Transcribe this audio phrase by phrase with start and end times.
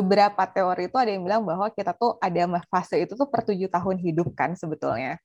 [0.00, 3.68] beberapa teori itu ada yang bilang bahwa kita tuh ada fase itu tuh per tujuh
[3.72, 5.16] tahun hidup kan sebetulnya.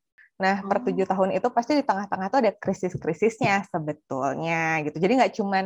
[0.41, 4.97] Nah, per tujuh tahun itu pasti di tengah-tengah tuh ada krisis-krisisnya sebetulnya gitu.
[4.97, 5.65] Jadi nggak cuman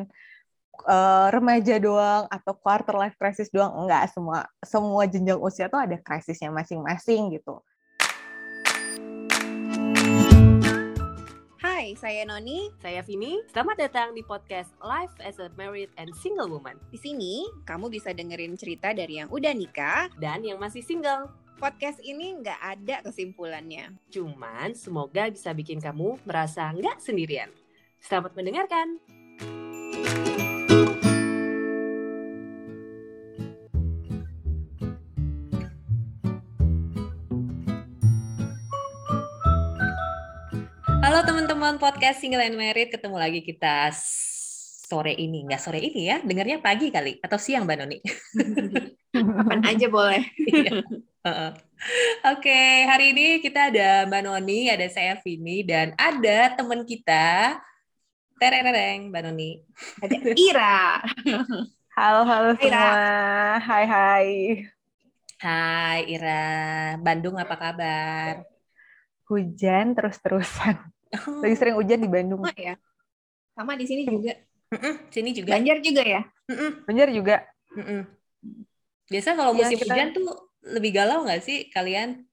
[0.83, 5.95] uh, remaja doang atau quarter life crisis doang enggak semua semua jenjang usia tuh ada
[6.01, 7.63] krisisnya masing-masing gitu.
[11.85, 12.73] Hai, saya Noni.
[12.81, 13.45] Saya Vini.
[13.45, 16.81] Selamat datang di podcast Life as a Married and Single Woman.
[16.89, 21.29] Di sini, kamu bisa dengerin cerita dari yang udah nikah dan yang masih single.
[21.61, 23.93] Podcast ini nggak ada kesimpulannya.
[24.09, 27.53] Cuman semoga bisa bikin kamu merasa nggak sendirian.
[28.01, 28.97] Selamat mendengarkan.
[41.15, 43.87] Halo teman-teman podcast Single and Married, ketemu lagi kita
[44.83, 45.47] sore ini.
[45.47, 47.97] Nggak sore ini ya, dengarnya pagi kali atau siang Mbak Noni?
[49.15, 50.27] Kapan aja boleh.
[50.51, 50.83] Iya.
[51.23, 51.55] Oke,
[52.51, 57.63] okay, hari ini kita ada Mbak Noni, ada saya Vini, dan ada teman kita,
[58.35, 59.63] tereng Mbak Noni.
[60.03, 60.99] Ada Ira.
[61.95, 62.59] Halo, halo Ira.
[62.59, 62.91] semua.
[63.63, 64.29] Hai, hai.
[65.39, 66.43] Hai Ira,
[66.99, 68.43] Bandung apa kabar?
[69.31, 70.94] Hujan terus-terusan.
[71.17, 72.41] Lagi sering hujan di Bandung.
[72.43, 72.75] Oh, ya.
[73.55, 74.33] Sama di sini juga.
[75.13, 75.55] sini juga.
[75.55, 76.21] Banjar juga ya?
[76.85, 77.35] Banjar juga.
[79.05, 79.93] Biasa kalau iya, musim ya, kita...
[79.93, 80.27] hujan tuh
[80.65, 82.25] lebih galau nggak sih kalian?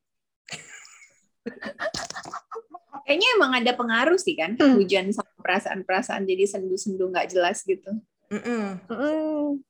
[3.06, 4.78] Kayaknya emang ada pengaruh sih kan hmm.
[4.78, 7.90] hujan sama perasaan-perasaan jadi sendu-sendu nggak jelas gitu.
[8.30, 8.64] Mm -mm.
[8.88, 9.60] Mm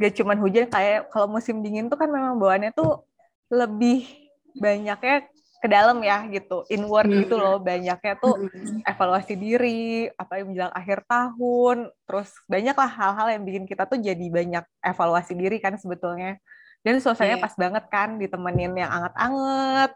[0.00, 3.04] Gak cuman hujan kayak kalau musim dingin tuh kan memang bawaannya tuh
[3.52, 4.08] lebih
[4.56, 5.28] banyaknya
[5.60, 7.18] ke dalam ya gitu inward hmm.
[7.24, 8.80] gitu loh banyaknya tuh hmm.
[8.88, 14.00] evaluasi diri apa yang menjelang akhir tahun terus banyak lah hal-hal yang bikin kita tuh
[14.00, 16.40] jadi banyak evaluasi diri kan sebetulnya
[16.80, 17.44] dan suasananya yeah.
[17.44, 19.92] pas banget kan ditemenin yang anget-anget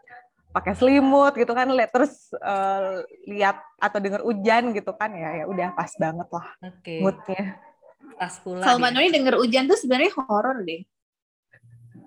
[0.53, 5.45] pakai selimut gitu kan lihat terus uh, lihat atau dengar hujan gitu kan ya ya
[5.49, 7.03] udah pas banget lah okay.
[7.03, 7.59] moodnya
[8.15, 10.81] pas pula kalau Mbak Noni denger hujan tuh sebenarnya horor deh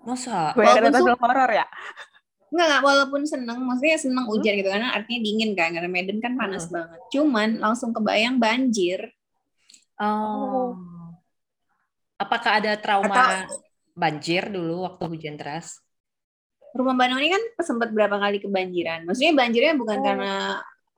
[0.06, 1.66] masa gue film horor ya
[2.48, 4.32] Enggak, enggak, walaupun seneng, maksudnya seneng hmm?
[4.32, 6.72] hujan gitu, karena artinya dingin kan, karena Medan kan panas hmm.
[6.72, 7.00] banget.
[7.12, 9.12] Cuman langsung kebayang banjir.
[10.00, 10.72] Oh.
[12.18, 13.62] Apakah ada trauma Atau,
[13.94, 15.78] banjir dulu waktu hujan deras?
[16.72, 19.04] Rumah Mbak Noni kan sempat berapa kali kebanjiran.
[19.04, 20.04] Maksudnya banjirnya bukan oh.
[20.04, 20.34] karena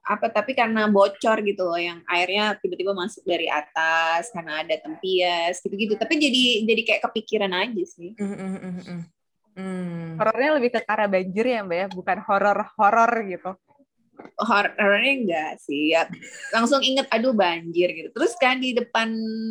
[0.01, 5.61] apa, tapi karena bocor gitu loh, yang airnya tiba-tiba masuk dari atas karena ada tempias
[5.61, 5.95] gitu-gitu.
[5.99, 8.17] Tapi jadi jadi kayak kepikiran aja sih.
[8.17, 9.20] Mm -hmm.
[9.61, 10.17] Hmm.
[10.17, 13.53] Horornya lebih ke arah banjir ya mbak ya, bukan horor-horor gitu.
[14.41, 16.05] Horornya enggak sih, ya
[16.53, 18.09] langsung inget aduh banjir gitu.
[18.13, 19.09] Terus kan di depan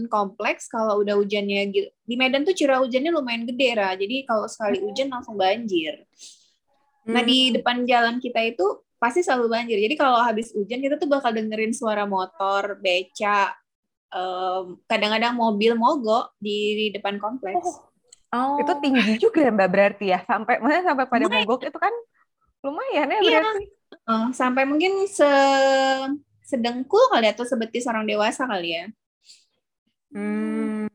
[0.10, 4.82] kompleks kalau udah hujannya di Medan tuh curah hujannya lumayan gede lah, jadi kalau sekali
[4.82, 6.06] hujan langsung banjir.
[7.10, 7.54] Nah di hmm.
[7.62, 8.66] depan jalan kita itu
[9.02, 9.78] pasti selalu banjir.
[9.82, 13.58] Jadi kalau habis hujan kita tuh bakal dengerin suara motor, beca,
[14.86, 17.66] kadang-kadang um, mobil mogok di, di depan kompleks.
[17.66, 17.89] Oh
[18.30, 18.62] Oh.
[18.62, 20.20] Itu tinggi juga ya Mbak berarti ya.
[20.26, 21.94] Sampai mana sampai pada mogok itu kan
[22.62, 23.40] lumayan ya iya.
[23.42, 23.66] berarti.
[24.06, 25.30] Uh, sampai mungkin se
[26.46, 28.86] sedengkul kali atau sebetis orang dewasa kali ya.
[30.14, 30.90] Hmm.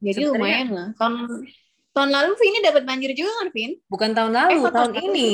[0.00, 0.88] Jadi Sebenarnya, lumayan lah.
[1.00, 1.14] Tahun
[1.96, 3.72] tahun lalu Vini dapat banjir juga kan, Vin?
[3.88, 5.32] Bukan tahun lalu, eh, tahun ini.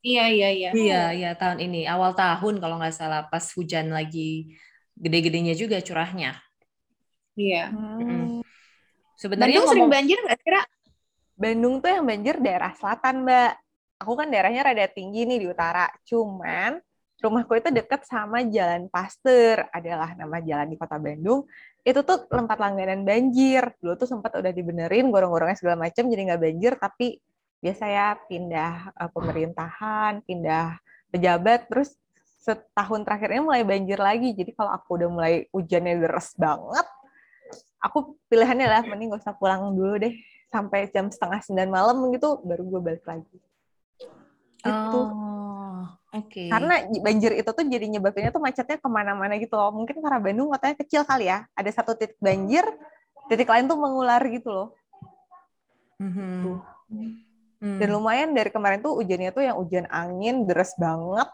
[0.00, 0.70] Iya, iya, iya.
[0.72, 1.84] Iya, iya tahun ini.
[1.84, 4.56] Awal tahun kalau nggak salah pas hujan lagi
[4.96, 6.40] gede-gedenya juga curahnya.
[7.36, 7.68] Iya.
[7.68, 8.39] Hmm.
[9.20, 10.62] Sebenarnya Bandung ngomong, sering banjir nggak kira?
[11.36, 13.52] Bandung tuh yang banjir daerah selatan, Mbak.
[14.00, 15.92] Aku kan daerahnya rada tinggi nih di utara.
[16.08, 16.80] Cuman
[17.20, 21.44] rumahku itu deket sama Jalan Pasteur, adalah nama jalan di kota Bandung.
[21.84, 23.76] Itu tuh tempat langganan banjir.
[23.76, 26.72] Dulu tuh sempat udah dibenerin, gorong-gorongnya segala macam, jadi nggak banjir.
[26.80, 27.20] Tapi
[27.60, 30.80] biasa ya pindah uh, pemerintahan, pindah
[31.12, 31.92] pejabat, terus
[32.40, 34.32] setahun terakhirnya mulai banjir lagi.
[34.32, 36.88] Jadi kalau aku udah mulai hujannya deras banget,
[37.80, 40.14] aku pilihannya lah mending gak usah pulang dulu deh
[40.52, 43.36] sampai jam setengah sembilan malam gitu baru gue balik lagi
[44.60, 46.52] gitu oh, oke okay.
[46.52, 50.52] karena banjir itu tuh jadi nyebabinnya tuh macetnya ke mana-mana gitu loh mungkin karena Bandung
[50.52, 52.66] kotanya kecil kali ya ada satu titik banjir
[53.32, 54.68] titik lain tuh mengular gitu loh
[56.02, 56.32] mm-hmm.
[56.44, 56.58] tuh.
[57.60, 57.78] Mm.
[57.78, 61.28] dan lumayan dari kemarin tuh hujannya tuh yang hujan angin deras banget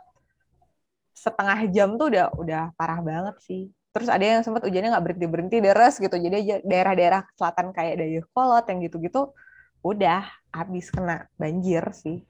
[1.16, 5.26] setengah jam tuh udah udah parah banget sih terus ada yang sempat hujannya nggak berhenti
[5.26, 9.32] berhenti deras gitu jadi daerah-daerah selatan kayak Dayakolot yang gitu-gitu
[9.80, 12.20] udah habis kena banjir sih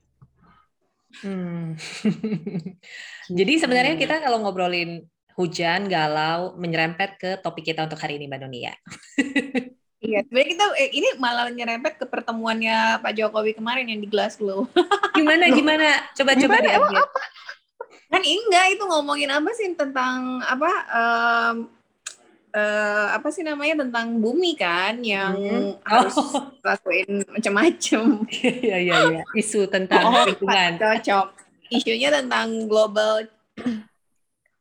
[1.27, 1.75] hmm.
[3.43, 5.03] jadi sebenarnya kita kalau ngobrolin
[5.35, 8.75] hujan galau menyerempet ke topik kita untuk hari ini mbak Doni ya
[9.97, 14.69] Iya, sebenarnya kita eh, ini malah nyerempet ke pertemuannya Pak Jokowi kemarin yang di Glasgow.
[15.17, 15.89] Gimana gimana?
[16.13, 17.01] Coba coba diupdate.
[17.01, 17.23] apa?
[18.07, 21.57] Kan enggak itu ngomongin apa sih tentang apa em,
[22.53, 25.73] eh, apa sih namanya tentang bumi kan yang Hmm.
[25.83, 26.49] harus Oh.
[26.63, 28.03] lakuin macam-macam.
[28.67, 29.23] Iya iya iya.
[29.35, 30.79] Isu tentang Oh, lingkungan.
[30.79, 31.27] Cocok.
[31.69, 33.27] Isunya tentang global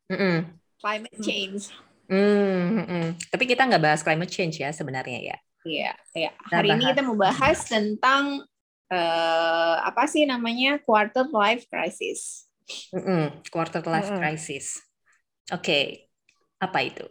[0.05, 0.45] Mm-mm.
[0.77, 1.69] climate change.
[2.05, 3.05] Hmm, mm-mm.
[3.29, 5.37] Tapi kita nggak bahas climate change ya sebenarnya ya.
[5.65, 6.31] Iya, iya.
[6.45, 8.45] Hari ini kita mau bahas tentang
[8.85, 12.44] eh, apa sih namanya quarter life crisis.
[12.93, 13.45] Mm-mm.
[13.53, 14.19] Quarter life Mm-mm.
[14.21, 14.81] crisis.
[15.53, 16.09] Oke,
[16.57, 17.05] apa itu?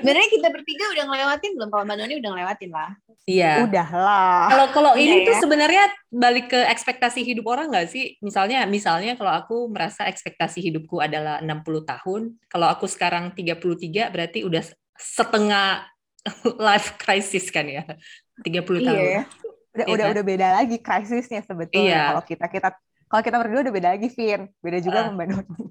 [0.00, 1.68] Sebenarnya kita bertiga udah ngelewatin belum?
[1.68, 2.90] Kalau Mbak Noni udah ngelewatin lah.
[3.28, 3.52] Iya.
[3.68, 4.48] Udahlah.
[4.48, 5.40] Kalau kalau Udah ini tuh ya.
[5.44, 8.16] sebenarnya balik ke ekspektasi hidup orang nggak sih?
[8.24, 14.40] Misalnya misalnya kalau aku merasa ekspektasi hidupku adalah 60 tahun, kalau aku sekarang 33 berarti
[14.42, 14.64] udah
[14.96, 15.84] setengah
[16.66, 17.84] life crisis kan ya.
[18.40, 19.04] 30 tahun.
[19.04, 19.22] Iya.
[19.70, 20.12] Udah Iya udah kan?
[20.14, 22.02] udah beda lagi krisisnya sebetulnya Iya.
[22.10, 22.68] kalau kita kita
[23.06, 25.02] kalau kita berdua udah beda lagi Vin beda juga Ah.
[25.04, 25.62] sama Mbak Noni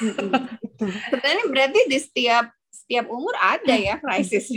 [1.10, 4.50] Sebenarnya berarti di setiap setiap umur ada ya krisis.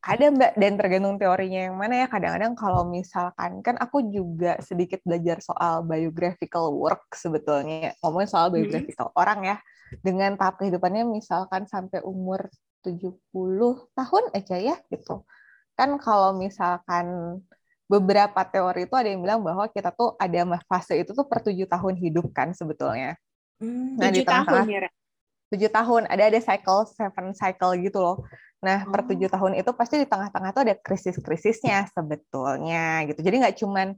[0.00, 5.00] ada Mbak dan tergantung teorinya yang mana ya kadang-kadang kalau misalkan kan aku juga sedikit
[5.00, 8.60] belajar soal biographical work sebetulnya ngomongin soal Hmm.
[8.60, 9.56] biographical orang ya
[10.00, 12.48] dengan tahap kehidupannya misalkan sampai umur
[12.82, 13.16] 70
[13.94, 15.24] tahun aja ya gitu
[15.72, 17.40] kan kalau misalkan
[17.84, 21.68] beberapa teori itu ada yang bilang bahwa kita tuh ada fase itu tuh per tujuh
[21.68, 23.14] tahun hidup kan sebetulnya
[23.62, 23.94] Hmm.
[23.98, 24.90] Nah, di Tujuh tahun ya.
[25.54, 28.16] Tujuh tahun ada ada cycle seven cycle gitu loh
[28.64, 29.12] nah per Oh.
[29.12, 33.92] tujuh tahun itu pasti di tengah-tengah tuh ada krisis-krisisnya sebetulnya gitu jadi nggak cuman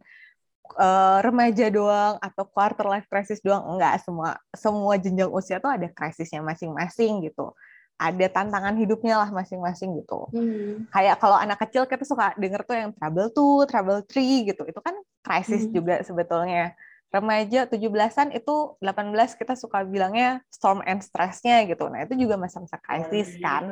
[0.75, 5.87] eh, remaja doang atau quarter life crisis doang enggak semua semua jenjang usia tuh ada
[5.87, 7.55] krisisnya masing-masing gitu
[7.97, 10.85] ada tantangan hidupnya lah masing-masing gitu Hmm.
[10.93, 14.63] kayak kalau anak kecil kita suka denger tuh yang trouble two, trouble three gitu.
[14.69, 14.95] Itu kan
[15.25, 15.73] krisis Hmm.
[15.73, 16.77] juga sebetulnya.
[17.09, 21.87] Remaja 17-an itu 18 kita suka bilangnya storm and stress-nya gitu.
[21.89, 23.71] Nah, itu juga masa-masa krisis kan.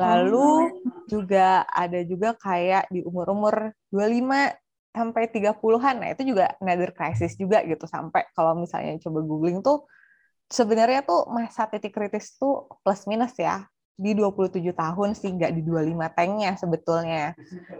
[0.00, 0.72] Lalu
[1.06, 4.50] juga ada juga kayak di umur-umur 25
[4.90, 5.96] sampai 30-an.
[6.00, 9.84] Nah, itu juga another crisis juga gitu sampai kalau misalnya coba googling tuh
[10.52, 13.64] sebenarnya tuh masa titik kritis tuh plus minus ya
[13.96, 17.24] di 27 tahun sih nggak di 25 tanknya sebetulnya.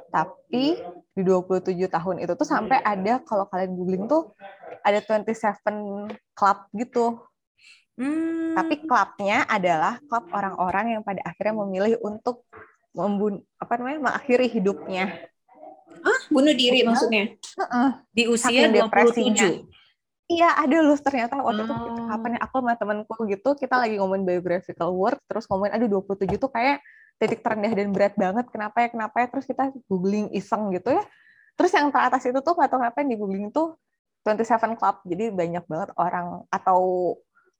[0.08, 0.80] Tapi
[1.12, 4.32] di 27 tahun itu tuh sampai ada kalau kalian googling tuh
[4.80, 7.20] ada 27 club gitu.
[7.96, 8.56] Hmm.
[8.56, 12.48] Tapi klubnya adalah klub orang-orang yang pada akhirnya memilih untuk
[12.92, 15.28] membun apa namanya mengakhiri hidupnya.
[16.32, 17.36] Bunuh diri maksudnya.
[17.56, 18.00] Hmm.
[18.12, 19.48] di usia saking depresinya.
[20.32, 20.38] 27.
[20.40, 22.08] Iya ada loh ternyata waktu itu Oh.
[22.08, 26.40] kapan ya aku sama temanku gitu kita lagi ngomongin biographical work terus ngomongin aduh 27
[26.40, 26.80] tuh kayak
[27.20, 31.04] titik terendah dan berat banget kenapa ya kenapa ya terus kita googling iseng gitu ya
[31.54, 33.76] terus yang teratas itu tuh nggak tahu kenapa yang di googling tuh
[34.24, 36.80] 27 Club jadi banyak banget orang atau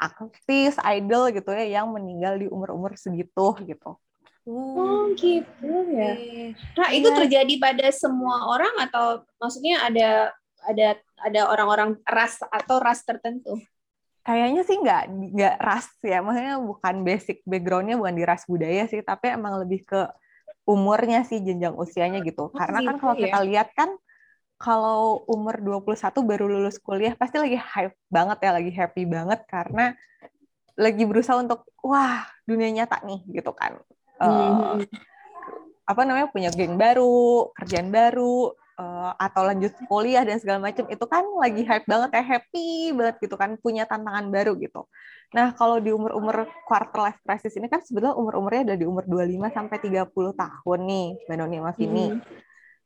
[0.03, 4.01] artis idol gitu ya yang meninggal di umur-umur segitu gitu
[4.43, 6.19] Oh gitu ya.
[6.75, 7.19] Nah, itu Iya.
[7.23, 10.35] terjadi pada semua orang atau maksudnya ada
[10.67, 13.59] ada ada orang-orang ras atau ras tertentu?
[14.23, 15.03] kayaknya sih nggak
[15.35, 19.83] nggak ras ya maksudnya bukan basic backgroundnya bukan di ras budaya sih tapi emang lebih
[19.83, 20.07] ke
[20.63, 23.23] umurnya sih jenjang usianya gitu karena kan gitu kalau ya.
[23.27, 23.91] kita lihat kan
[24.63, 29.99] kalau umur 21 baru lulus kuliah pasti lagi hype banget ya lagi happy banget karena
[30.79, 33.83] lagi berusaha untuk wah dunia nyata nih gitu kan
[34.23, 34.87] Eh, Hmm.
[35.83, 41.05] apa namanya punya geng baru kerjaan baru eh, atau lanjut kuliah dan segala macam itu
[41.07, 44.91] kan lagi hype banget ya happy banget gitu kan punya tantangan baru gitu
[45.31, 49.49] nah kalau di umur-umur quarter life crisis ini kan sebenarnya umur-umurnya ada di umur 25
[49.55, 52.21] sampai 30 tahun nih Mbak Noni sama Vini Hmm.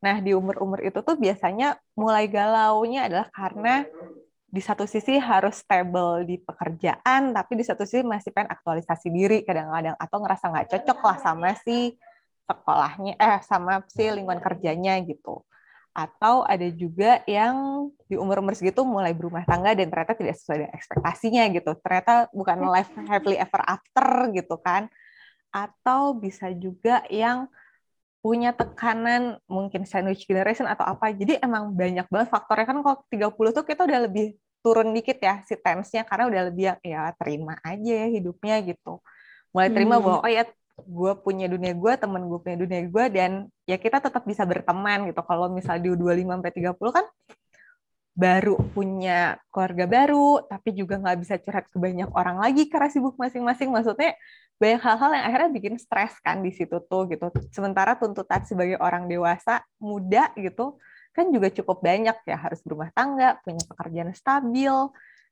[0.04, 3.88] Nah, di umur-umur itu tuh biasanya mulai galaunya adalah karena
[4.46, 9.42] di satu sisi harus stable di pekerjaan, tapi di satu sisi masih pengen aktualisasi diri
[9.42, 11.96] kadang-kadang atau ngerasa nggak cocok lah sama si
[12.46, 15.42] sekolahnya, eh sama si lingkungan kerjanya gitu.
[15.96, 20.72] Atau ada juga yang di umur-umur segitu mulai berumah tangga dan ternyata tidak sesuai dengan
[20.76, 21.70] ekspektasinya gitu.
[21.80, 24.92] Ternyata bukan life happily ever after gitu kan.
[25.48, 27.48] Atau bisa juga yang
[28.20, 31.16] punya tekanan mungkin sandwich generation atau apa.
[31.16, 35.46] Jadi emang banyak banget faktornya kan kalau 30 tuh kita udah lebih turun dikit ya
[35.46, 38.98] si tense-nya karena udah lebih ya terima aja ya hidupnya gitu.
[39.54, 40.04] Mulai terima Hmm.
[40.04, 40.44] bahwa oh ya
[40.84, 45.08] gue punya dunia gue, temen gue punya dunia gue dan ya kita tetap bisa berteman
[45.08, 45.20] gitu.
[45.24, 47.06] Kalau misal di 25 sampai 30 kan
[48.16, 53.16] baru punya keluarga baru, tapi juga nggak bisa curhat ke banyak orang lagi karena sibuk
[53.20, 53.68] masing-masing.
[53.72, 54.16] Maksudnya
[54.56, 57.28] banyak hal-hal yang akhirnya bikin stres kan di situ tuh gitu.
[57.52, 60.80] Sementara tuntutan sebagai orang dewasa, muda gitu,
[61.12, 64.72] kan juga cukup banyak ya harus berumah tangga, punya pekerjaan stabil,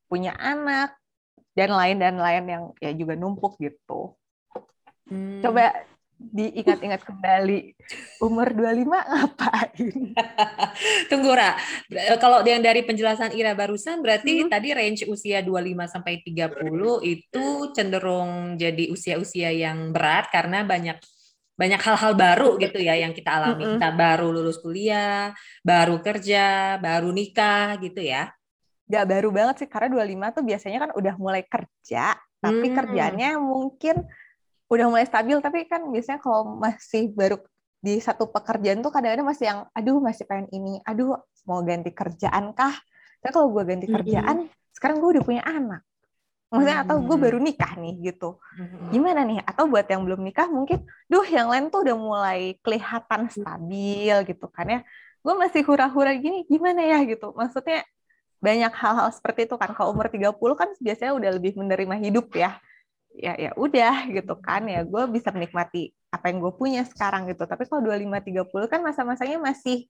[0.08, 0.92] punya anak,
[1.56, 4.12] dan lain dan lain yang ya juga numpuk gitu.
[5.10, 5.40] Hmm.
[5.44, 5.72] Coba
[6.14, 7.74] diingat-ingat kembali
[8.22, 9.94] umur 25 ngapain?
[11.10, 11.58] Tunggu Ra.
[12.16, 14.50] Kalau yang dari penjelasan Ira barusan berarti hmm.
[14.50, 16.54] tadi range usia 25 sampai 30
[17.04, 20.96] itu cenderung jadi usia-usia yang berat karena banyak
[21.54, 23.62] banyak hal-hal baru gitu ya yang kita alami.
[23.62, 23.74] Mm -hmm.
[23.78, 25.30] Kita baru lulus kuliah,
[25.62, 28.34] baru kerja, baru nikah gitu ya.
[28.90, 32.76] Gak baru banget sih karena 25 tuh biasanya kan udah mulai kerja, tapi hmm.
[32.76, 34.04] kerjanya mungkin
[34.68, 37.36] udah mulai stabil tapi kan biasanya kalau masih baru
[37.84, 42.56] di satu pekerjaan tuh kadang-kadang masih yang aduh masih pengen ini aduh mau ganti kerjaan
[42.56, 42.72] kah?
[43.20, 44.72] Tapi kalau gue ganti kerjaan mm-hmm.
[44.72, 45.84] sekarang gue udah punya anak.
[46.48, 48.38] Maksudnya atau gue baru nikah nih gitu.
[48.94, 49.42] Gimana nih?
[49.42, 54.46] Atau buat yang belum nikah mungkin duh yang lain tuh udah mulai kelihatan stabil gitu
[54.48, 54.80] kan ya.
[55.24, 57.02] Gue masih hura-hura gini gimana ya?
[57.02, 57.32] Gitu.
[57.34, 57.82] Maksudnya
[58.38, 59.72] banyak hal-hal seperti itu kan.
[59.74, 62.56] Kalau umur 30 kan biasanya udah lebih menerima hidup ya
[63.14, 67.46] ya ya udah gitu kan ya gue bisa menikmati apa yang gue punya sekarang gitu.
[67.46, 69.86] Tapi kalau 25 30 kan masa-masanya masih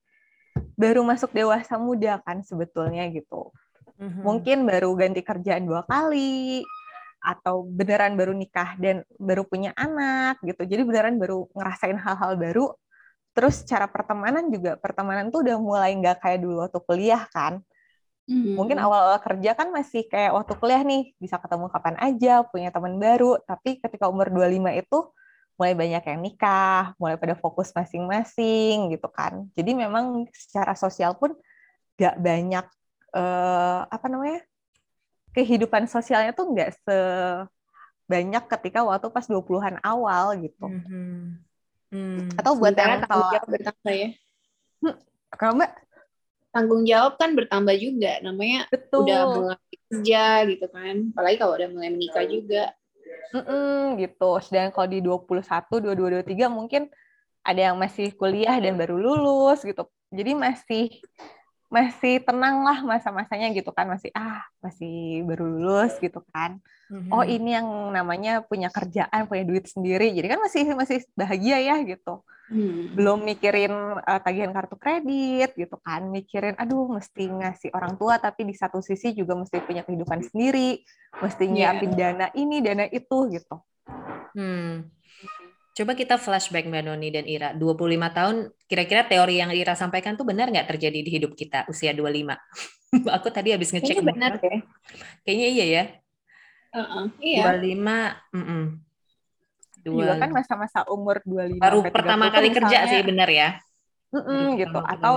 [0.76, 3.50] baru masuk dewasa muda kan sebetulnya gitu.
[3.94, 4.22] Mm-hmm.
[4.26, 6.66] mungkin baru ganti kerjaan dua kali
[7.22, 10.66] atau beneran baru nikah dan baru punya anak gitu.
[10.66, 12.74] Jadi beneran baru ngerasain hal-hal baru.
[13.38, 17.62] Terus cara pertemanan juga pertemanan tuh udah mulai nggak kayak dulu waktu kuliah kan
[18.24, 18.56] Hmm.
[18.56, 22.96] Mungkin awal-awal kerja kan masih kayak waktu kuliah nih, bisa ketemu kapan aja, punya teman
[22.96, 23.36] baru.
[23.44, 24.98] Tapi ketika umur 25 itu
[25.54, 29.46] mulai banyak yang nikah, mulai pada fokus masing-masing gitu kan.
[29.52, 31.36] Jadi memang secara sosial pun
[31.94, 32.66] gak banyak
[33.14, 34.42] eh, apa namanya
[35.34, 40.66] kehidupan sosialnya tuh nggak sebanyak ketika waktu pas 20-an awal gitu.
[40.66, 41.38] Hmm.
[41.90, 42.26] Hmm.
[42.34, 44.08] Atau buat yang bertambah ya.
[44.82, 44.96] Hmm,
[45.38, 45.70] kalau Mbak
[46.54, 48.22] tanggung jawab kan bertambah juga.
[48.22, 49.04] Namanya Betul.
[49.04, 50.94] udah mulai kerja gitu kan.
[51.12, 52.70] Apalagi kalau udah mulai menikah juga.
[53.34, 54.30] Mm-mm, gitu.
[54.38, 56.82] Sedangkan kalau di 21 22 23 mungkin
[57.44, 59.84] ada yang masih kuliah dan baru lulus gitu.
[60.14, 61.02] Jadi masih
[61.74, 67.10] masih tenang lah masa-masanya gitu kan masih ah masih baru lulus gitu kan mm-hmm.
[67.10, 71.82] oh ini yang namanya punya kerjaan punya duit sendiri jadi kan masih masih bahagia ya
[71.82, 72.94] gitu hmm.
[72.94, 78.44] belum mikirin uh, tagihan kartu kredit gitu kan mikirin aduh mesti ngasih orang tua tapi
[78.44, 80.78] di satu sisi juga mesti punya kehidupan sendiri
[81.18, 82.12] mesti nyiapin yeah.
[82.14, 83.56] dana ini dana itu gitu
[84.36, 84.86] hmm.
[85.74, 87.50] Coba kita flashback Mbak Noni dan Ira.
[87.50, 88.36] 25 tahun,
[88.70, 92.30] kira-kira teori yang Ira sampaikan tuh benar nggak terjadi di hidup kita usia 25?
[93.18, 93.98] Aku tadi habis ngecek.
[93.98, 94.56] Kayaknya benar ya.
[95.26, 95.84] Kayaknya iya ya.
[96.74, 97.42] Uh-uh, iya.
[97.58, 97.74] 25,
[98.38, 98.64] mm -mm.
[99.84, 103.48] Dua, juga kan masa-masa umur 25 baru pertama kali misalnya, kerja sih benar ya.
[104.14, 104.78] Mm -mm, gitu.
[104.78, 105.12] Atau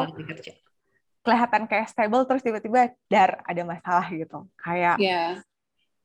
[1.22, 4.50] kelihatan kayak stable terus tiba-tiba dar ada masalah gitu.
[4.58, 5.38] Kayak yeah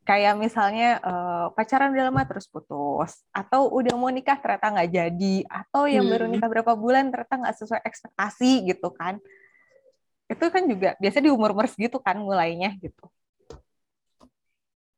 [0.02, 5.34] kayak misalnya uh, pacaran udah lama terus putus atau udah mau nikah ternyata nggak jadi
[5.46, 6.12] atau yang hmm.
[6.12, 9.22] baru nikah berapa bulan ternyata nggak sesuai ekspektasi gitu kan.
[10.26, 13.06] Itu kan juga biasa di umur umur segitu kan mulainya gitu.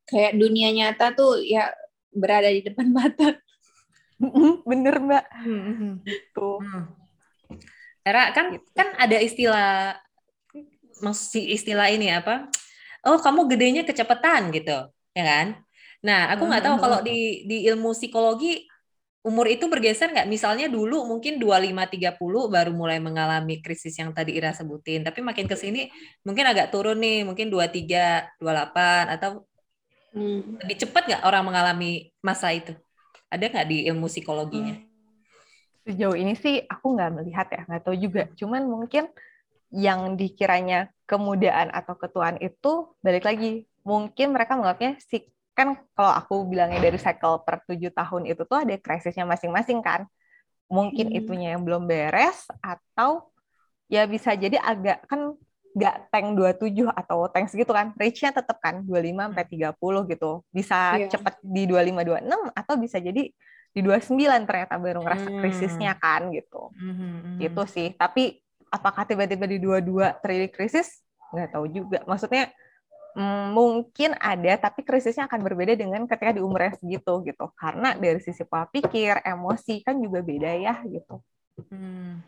[0.08, 1.68] Kayak dunia nyata tuh ya
[2.08, 3.36] berada di depan mata.
[4.64, 5.24] Bener mbak.
[6.00, 6.50] Gitu.
[8.00, 8.68] Era kan gitu.
[8.72, 10.00] kan ada istilah
[11.04, 12.48] masih istilah ini apa?
[13.04, 15.46] Oh kamu gedenya kecepatan gitu ya kan?
[16.04, 18.68] Nah, aku nggak tahu kalau di di ilmu psikologi
[19.24, 20.28] umur itu bergeser nggak?
[20.28, 25.48] Misalnya dulu mungkin 25 30 baru mulai mengalami krisis yang tadi Ira sebutin, tapi makin
[25.48, 25.88] ke sini
[26.28, 29.48] mungkin agak turun nih, mungkin 23 28 atau
[30.12, 30.60] hmm.
[30.60, 32.76] lebih cepat nggak orang mengalami masa itu?
[33.32, 34.76] Ada nggak di ilmu psikologinya?
[34.76, 34.92] Hmm.
[35.88, 38.28] Sejauh ini sih aku nggak melihat ya, nggak tahu juga.
[38.36, 39.08] Cuman mungkin
[39.72, 46.34] yang dikiranya kemudaan atau ketuaan itu balik lagi mungkin mereka menganggapnya si kan kalau aku
[46.50, 50.02] bilangnya dari cycle per tujuh tahun itu tuh ada krisisnya masing-masing kan
[50.66, 51.18] mungkin hmm.
[51.22, 53.30] itunya yang belum beres atau
[53.86, 55.38] ya bisa jadi agak kan
[55.74, 60.78] nggak tank 27 atau tank segitu kan reach-nya tetap kan 25 sampai 30 gitu bisa
[60.98, 61.10] yeah.
[61.10, 63.22] cepat di 25 26 atau bisa jadi
[63.74, 65.38] di 29 ternyata baru ngerasa hmm.
[65.38, 66.94] krisisnya kan gitu hmm.
[66.94, 67.36] hmm, hmm.
[67.46, 71.02] gitu sih tapi apakah tiba-tiba di 22 terjadi krisis
[71.34, 72.63] nggak tahu juga maksudnya Hmm,
[73.54, 77.46] mungkin ada, tapi krisisnya akan berbeda dengan ketika di umur yang segitu gitu.
[77.54, 81.22] Karena dari sisi pola pikir, emosi kan juga beda ya gitu.
[81.70, 82.22] Hmm.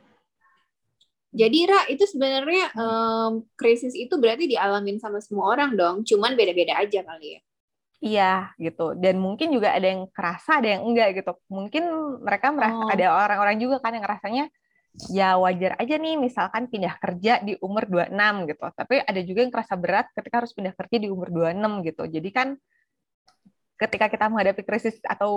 [1.37, 6.81] Jadi Ra, itu sebenarnya um, krisis itu berarti dialamin sama semua orang dong, cuman beda-beda
[6.81, 7.41] aja kali ya.
[8.01, 8.97] Iya gitu.
[8.97, 11.33] Dan mungkin juga ada yang kerasa, ada yang enggak gitu.
[11.49, 11.83] Mungkin
[12.25, 12.89] mereka merasa Oh.
[12.89, 14.45] ada orang-orang juga kan yang ngerasanya
[15.07, 18.65] ya wajar aja nih misalkan pindah kerja di umur 26 gitu.
[18.75, 22.03] Tapi ada juga yang kerasa berat ketika harus pindah kerja di umur 26 gitu.
[22.11, 22.49] Jadi kan
[23.77, 25.33] ketika kita menghadapi krisis atau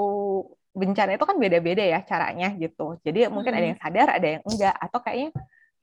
[0.72, 2.98] bencana itu kan beda-beda ya caranya gitu.
[3.04, 5.30] Jadi mungkin ada yang sadar, ada yang enggak atau kayaknya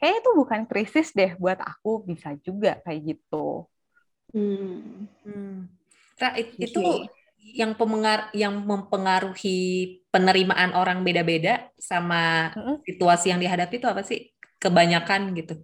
[0.00, 3.68] kayaknya itu bukan krisis deh buat aku bisa juga kayak gitu.
[4.33, 5.06] Hmm.
[5.23, 5.68] Hmm.
[6.16, 7.12] Ra, it- itu Oke.
[7.55, 12.50] Yang pemengar yang mempengaruhi penerimaan orang beda-beda sama
[12.83, 14.35] situasi yang dihadapi itu apa sih?
[14.59, 15.62] Kebanyakan gitu.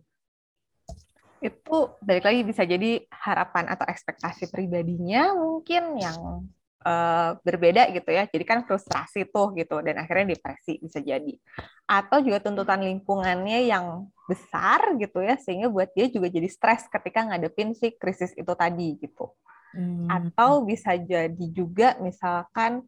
[1.43, 6.47] itu balik lagi bisa jadi harapan atau ekspektasi pribadinya mungkin yang
[6.87, 8.31] eh, berbeda gitu ya.
[8.31, 11.35] Jadi kan frustrasi tuh gitu dan akhirnya depresi bisa jadi.
[11.91, 17.27] Atau juga tuntutan lingkungannya yang besar gitu ya sehingga buat dia juga jadi stres ketika
[17.27, 19.35] ngadepin si krisis itu tadi gitu.
[19.73, 20.09] Hmm.
[20.09, 22.85] Atau bisa jadi juga misalkan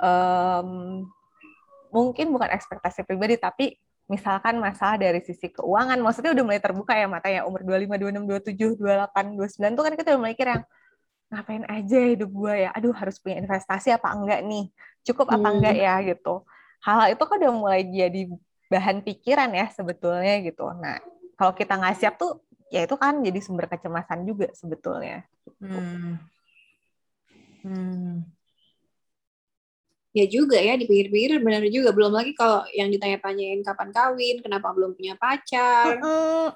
[0.00, 0.70] em,
[1.92, 5.98] mungkin bukan ekspektasi pribadi tapi misalkan masalah dari sisi keuangan.
[5.98, 10.08] Maksudnya udah mulai terbuka ya matanya umur 25, 26, 27, 28, 29 tuh kan kita
[10.14, 10.64] udah mulai mikir yang
[11.26, 12.70] ngapain aja hidup gue ya?
[12.72, 14.70] Aduh harus punya investasi apa enggak nih?
[15.02, 15.58] Cukup apa Hmm.
[15.58, 15.94] enggak ya?
[16.06, 16.34] Gitu.
[16.86, 18.30] Hal itu kan udah mulai jadi
[18.70, 20.70] bahan pikiran ya sebetulnya gitu.
[20.78, 21.02] Nah
[21.34, 25.22] kalau kita nggak siap tuh ya itu kan jadi sumber kecemasan juga sebetulnya
[25.62, 26.18] Hmm.
[27.62, 28.26] Hmm.
[30.16, 31.92] Ya juga ya, dipikir-pikir benar juga.
[31.92, 36.00] Belum lagi kalau yang ditanya-tanyain kapan kawin, kenapa belum punya pacar.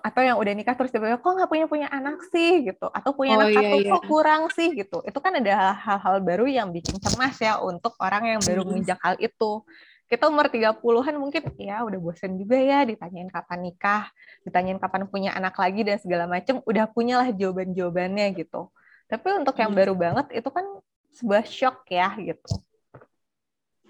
[0.01, 3.37] Atau yang udah nikah terus tiba-tiba kok nggak punya punya anak sih gitu atau punya
[3.37, 3.93] Oh, anak iya, satu iya.
[3.93, 8.33] kok kurang sih gitu itu kan ada hal-hal baru yang bikin cemas ya untuk orang
[8.33, 9.61] yang baru menginjak hal itu
[10.11, 14.11] kita umur 30-an mungkin ya udah bosen juga ya ditanyain kapan nikah
[14.43, 18.69] ditanyain kapan punya anak lagi dan segala macem udah punyalah jawaban-jawabannya gitu
[19.07, 19.79] tapi untuk yang Hmm.
[19.79, 20.67] baru banget itu kan
[21.15, 22.51] sebuah shock ya gitu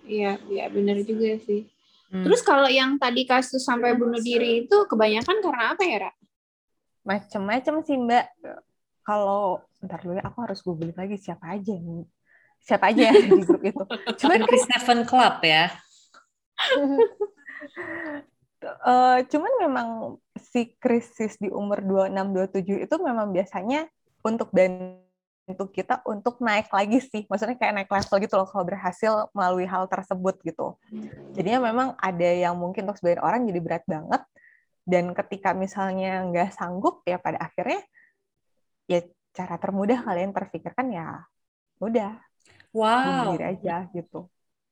[0.01, 1.71] Iya, iya benar juga sih.
[2.11, 2.27] Hmm.
[2.27, 6.13] Terus kalau yang tadi kasus sampai bunuh diri itu kebanyakan karena apa ya, Ra?
[7.01, 8.29] macem-macem sih mbak
[9.01, 12.05] kalau ntar dulu ya, aku harus googling lagi siapa aja nih
[12.61, 13.83] siapa aja di grup itu
[14.21, 14.49] cuman kan
[15.01, 15.65] 27 Club ya.
[18.65, 19.89] eh, cuman memang
[20.37, 23.89] si krisis di umur 26 27 itu memang biasanya
[24.21, 27.25] untuk bantu kita untuk naik lagi sih.
[27.27, 30.77] Maksudnya kayak naik level gitu loh kalau berhasil melalui hal tersebut gitu.
[31.35, 34.23] Jadinya memang ada yang mungkin untuk sebagian orang jadi berat banget.
[34.85, 37.81] Dan ketika misalnya nggak sanggup ya pada akhirnya
[38.91, 41.23] ya cara termudah kalian terpikirkan ya
[41.79, 42.19] udah
[42.71, 43.35] Wow.
[43.39, 44.31] aja gitu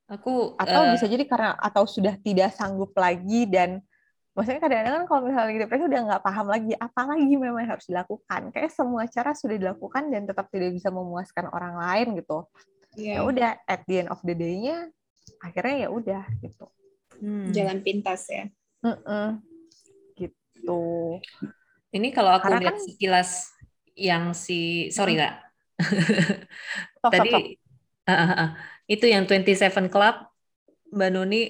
[0.08, 3.84] Aku atau eh, bisa jadi karena atau sudah tidak sanggup lagi dan
[4.32, 7.84] maksudnya kadang-kadang kan kalau misalnya lagi depresi udah nggak paham lagi apa lagi memang harus
[7.84, 12.46] dilakukan kayak semua cara sudah dilakukan dan tetap tidak bisa memuaskan orang lain gitu
[12.96, 13.26] ya Iya.
[13.26, 14.88] udah at the end of the day-nya
[15.44, 16.66] akhirnya ya udah gitu
[17.20, 17.50] hmm.
[17.52, 18.48] Jalan pintas ya.
[18.80, 19.42] Mm-mm.
[20.16, 20.82] gitu
[21.90, 23.30] Ini kalau aku Karena lihat kan- sekilas
[23.92, 25.34] yang si sorry nggak
[27.02, 27.44] tadi sok.
[28.08, 28.50] Ah, ah.
[28.92, 30.14] Itu yang 27 Club
[30.96, 31.42] Mbak Nuni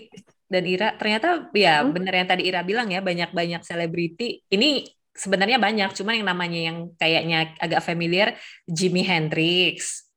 [0.53, 1.93] dan Ira ternyata ya Hmm.
[1.95, 4.67] bener yang tadi Ira bilang ya banyak-banyak selebriti ini
[5.15, 8.29] sebenarnya banyak cuman yang namanya yang kayaknya agak familiar
[8.67, 10.09] Jimi Hendrix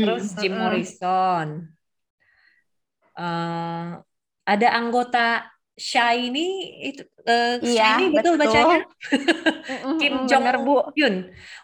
[0.00, 0.60] terus Jim Mm-mm.
[0.60, 1.48] Morrison
[3.18, 3.88] Eh,
[4.48, 5.44] ada anggota
[5.76, 6.40] Shiny
[6.92, 8.40] itu eh, Iya, Shiny betul, betul.
[8.40, 8.78] bacanya
[10.00, 10.44] Kim Jong.
[10.96, 11.14] Hyun.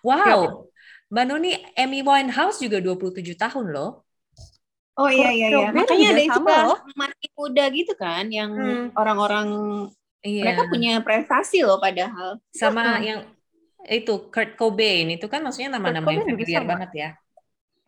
[0.05, 0.71] Wow.
[1.13, 4.06] Mbak Nuni Amy Winehouse juga 27 tahun loh.
[4.97, 5.69] Oh iya iya iya.
[5.71, 6.79] Makanya juga ada sama istilah loh.
[6.97, 8.87] mati muda gitu kan yang Hmm.
[8.97, 9.49] orang-orang
[10.25, 10.43] Iya.
[10.43, 12.41] mereka punya prestasi loh padahal.
[12.51, 13.05] sama Mm-mm.
[13.05, 13.21] yang
[13.87, 17.11] itu Kurt Cobain itu kan maksudnya nama-nama yang familiar banget ya.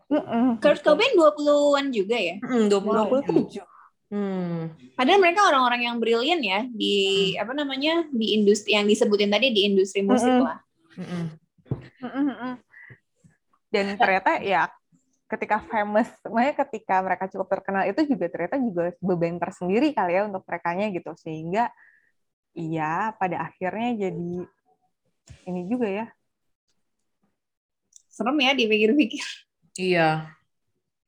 [0.06, 0.80] Mm-mm, Kurt.
[0.80, 2.36] Cobain 20-an juga ya.
[2.40, 3.58] Hmm, 27.
[3.58, 3.64] 27
[4.08, 4.72] Hmm.
[4.96, 6.94] Padahal mereka orang-orang yang brilian ya di
[7.36, 10.48] apa namanya di industri yang disebutin tadi di industri musik Mm-mm.
[10.48, 10.58] lah.
[10.96, 11.24] Mm-mm.
[12.00, 12.54] Mm-mm, mm.
[13.68, 14.72] Dan ternyata ya
[15.28, 20.22] ketika famous, makanya ketika mereka cukup terkenal itu juga ternyata juga beban tersendiri kali ya
[20.24, 21.68] untuk merekanya gitu sehingga
[22.56, 24.32] iya pada akhirnya jadi
[25.48, 26.06] ini juga ya
[28.08, 29.26] Serem ya dipikir-pikir.
[29.78, 30.34] Iya.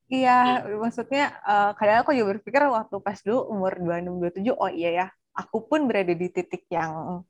[0.06, 4.90] iya maksudnya eh, kadang aku juga berpikir waktu pas dulu umur 26 27 oh iya
[4.94, 7.22] ya aku pun berada di titik yang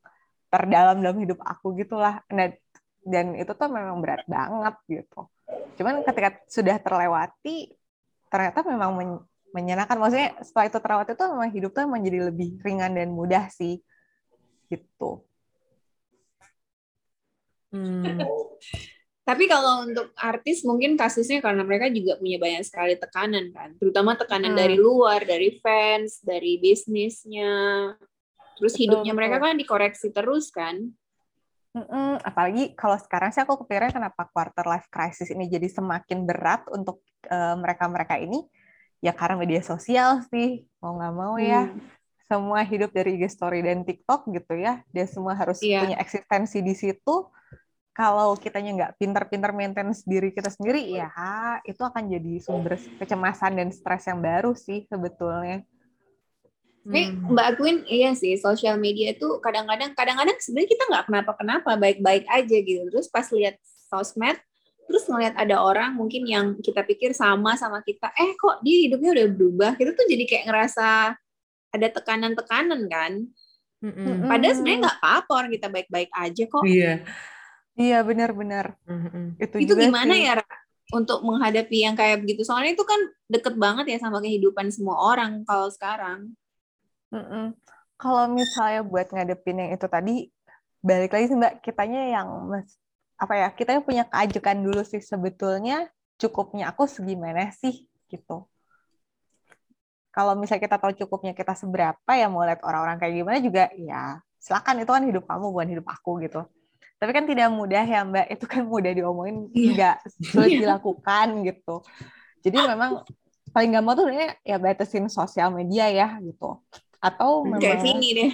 [0.53, 2.49] terdalam dalam hidup aku gitulah nah,
[3.01, 5.29] dan itu tuh memang berat banget gitu
[5.75, 7.73] cuman ketika sudah terlewati
[8.31, 12.49] ternyata memang men- menyenangkan maksudnya setelah itu terlewati tuh memang hidup tuh memang jadi lebih
[12.63, 13.83] ringan dan mudah sih
[14.71, 15.27] gitu.
[17.71, 18.03] Hmm.
[19.21, 24.17] Tapi kalau untuk artis mungkin kasusnya karena mereka juga punya banyak sekali tekanan kan, terutama
[24.19, 24.59] tekanan hmm.
[24.59, 27.53] dari luar, dari fans, dari bisnisnya.
[28.59, 30.91] Terus hidupnya betul, mereka kan dikoreksi terus kan.
[31.71, 36.67] Mm-mm, apalagi kalau sekarang sih aku kepikiran kenapa quarter life crisis ini jadi semakin berat
[36.67, 36.99] untuk
[37.31, 38.43] uh, mereka-mereka ini.
[39.01, 41.71] Ya karena media sosial sih mau nggak mau ya.
[41.71, 41.79] Hmm.
[42.31, 44.79] semua hidup dari IG story dan TikTok gitu ya.
[44.95, 45.83] Dia semua harus yeah.
[45.83, 47.27] punya eksistensi di situ.
[47.91, 51.11] Kalau kitanya nggak pintar-pintar maintenance diri kita sendiri ya
[51.67, 55.67] itu akan jadi sumber kecemasan dan stres yang baru sih sebetulnya
[56.81, 57.37] tapi hmm.
[57.37, 62.57] Mbak akuin iya sih sosial media itu kadang-kadang kadang-kadang sebenarnya kita nggak kenapa-kenapa baik-baik aja
[62.57, 62.81] gitu.
[62.89, 64.41] Terus pas lihat sosmed
[64.89, 69.15] terus ngeliat ada orang mungkin yang kita pikir sama sama kita, eh kok dia hidupnya
[69.15, 71.15] udah berubah, kita tuh jadi kayak ngerasa
[71.71, 73.23] ada tekanan-tekanan kan.
[73.79, 74.27] Mm-hmm.
[74.27, 76.63] Padahal sebenarnya nggak apa-apa orang kita baik-baik aja kok.
[76.67, 76.93] Iya,
[77.79, 78.75] iya benar-benar.
[78.83, 79.25] Mm-hmm.
[79.39, 80.27] Itu, itu gimana sih.
[80.27, 80.45] ya Ra?
[80.91, 82.43] untuk menghadapi yang kayak begitu?
[82.43, 82.99] Soalnya itu kan
[83.31, 86.35] deket banget ya sama kehidupan semua orang kalau sekarang.
[87.11, 87.53] Mm-mm.
[87.99, 90.15] Kalau misalnya buat ngadepin yang itu tadi,
[90.81, 92.27] balik lagi sih Mbak, kitanya yang
[93.21, 98.47] apa ya, kita punya keajukan dulu sih sebetulnya cukupnya aku segimana sih gitu.
[100.11, 104.19] Kalau misalnya kita tahu cukupnya kita seberapa ya mau lihat orang-orang kayak gimana juga ya
[104.41, 106.41] silakan itu kan hidup kamu bukan hidup aku gitu.
[106.97, 109.69] Tapi kan tidak mudah ya Mbak, itu kan mudah diomongin, iya.
[109.73, 109.95] nggak
[110.33, 110.59] sulit iya.
[110.65, 111.75] dilakukan gitu.
[112.45, 113.05] Jadi memang
[113.53, 114.05] paling gampang tuh
[114.41, 116.61] ya batasin sosial media ya gitu
[117.01, 118.31] atau memang kayak Vini deh.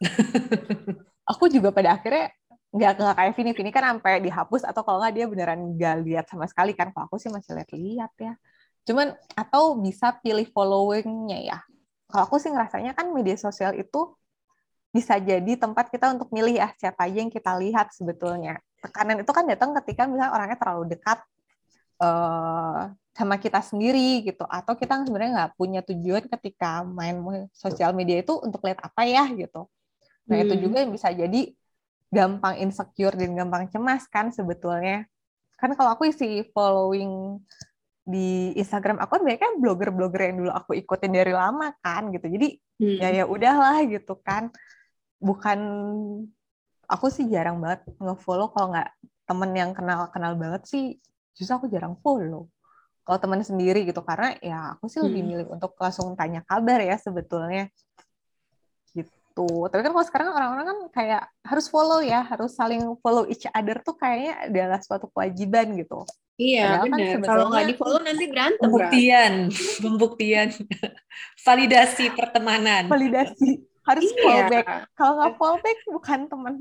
[1.36, 2.32] Aku juga pada akhirnya
[2.72, 3.50] nggak nggak kayak Vini.
[3.52, 6.88] Vini kan sampai dihapus atau kalau nggak dia beneran nggak lihat sama sekali kan.
[6.90, 8.32] Kalau aku sih masih lihat-lihat ya.
[8.88, 11.58] Cuman atau bisa pilih followingnya ya.
[12.08, 14.16] Kalau aku sih ngerasanya kan media sosial itu
[14.88, 18.56] bisa jadi tempat kita untuk milih ya siapa aja yang kita lihat sebetulnya.
[18.80, 21.20] Tekanan itu kan datang ketika misalnya orangnya terlalu dekat
[22.00, 22.88] uh,
[23.18, 24.46] sama kita sendiri gitu.
[24.46, 27.18] Atau kita sebenarnya nggak punya tujuan ketika main
[27.50, 29.66] sosial media itu untuk lihat apa ya gitu.
[30.30, 30.44] Nah hmm.
[30.46, 31.50] itu juga yang bisa jadi
[32.08, 35.10] gampang insecure dan gampang cemas kan sebetulnya.
[35.58, 37.42] Kan kalau aku isi following
[38.08, 42.30] di Instagram aku kan kan blogger-blogger yang dulu aku ikutin dari lama kan gitu.
[42.30, 42.98] Jadi hmm.
[43.02, 44.54] ya ya udahlah gitu kan.
[45.18, 45.58] Bukan
[46.86, 48.54] aku sih jarang banget ngefollow.
[48.54, 48.88] Kalau nggak
[49.26, 50.96] temen yang kenal kenal banget sih
[51.36, 52.48] justru aku jarang follow
[53.08, 54.04] kalau teman sendiri gitu.
[54.04, 55.30] Karena ya aku sih lebih hmm.
[55.32, 57.72] milih untuk langsung tanya kabar ya sebetulnya.
[58.92, 59.48] Gitu.
[59.72, 63.80] Tapi kan kalau sekarang orang-orang kan kayak harus follow ya harus saling follow each other
[63.80, 66.04] tuh kayaknya adalah suatu kewajiban gitu.
[66.36, 67.24] Iya kan benar.
[67.24, 69.32] Kalau nggak di follow nanti berantem pembuktian
[69.80, 70.48] pembuktian.
[71.48, 72.92] Validasi pertemanan.
[72.92, 73.64] Validasi.
[73.88, 74.20] Harus iya.
[74.20, 74.66] fallback.
[74.92, 76.54] Kalau nggak fallback bukan teman.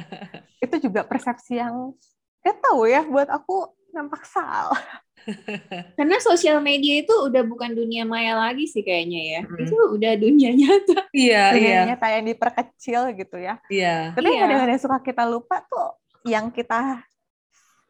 [0.64, 1.92] Itu juga persepsi yang
[2.40, 5.03] gak tahu ya buat aku nampak salah
[5.98, 9.40] karena sosial media itu udah bukan dunia maya lagi sih kayaknya ya.
[9.44, 9.60] Hmm.
[9.64, 10.98] Itu udah dunia nyata.
[11.14, 11.80] Iya, dunia iya.
[11.88, 13.60] nyata yang diperkecil gitu ya.
[13.68, 14.12] Iya.
[14.12, 14.40] Tapi iya.
[14.44, 17.04] kadang-kadang suka kita lupa tuh yang kita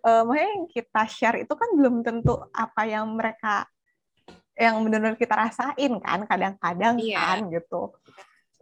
[0.05, 3.66] uh, yang kita share itu kan belum tentu apa yang mereka
[4.55, 7.18] yang benar-benar kita rasain kan kadang-kadang iya.
[7.18, 7.90] kan gitu.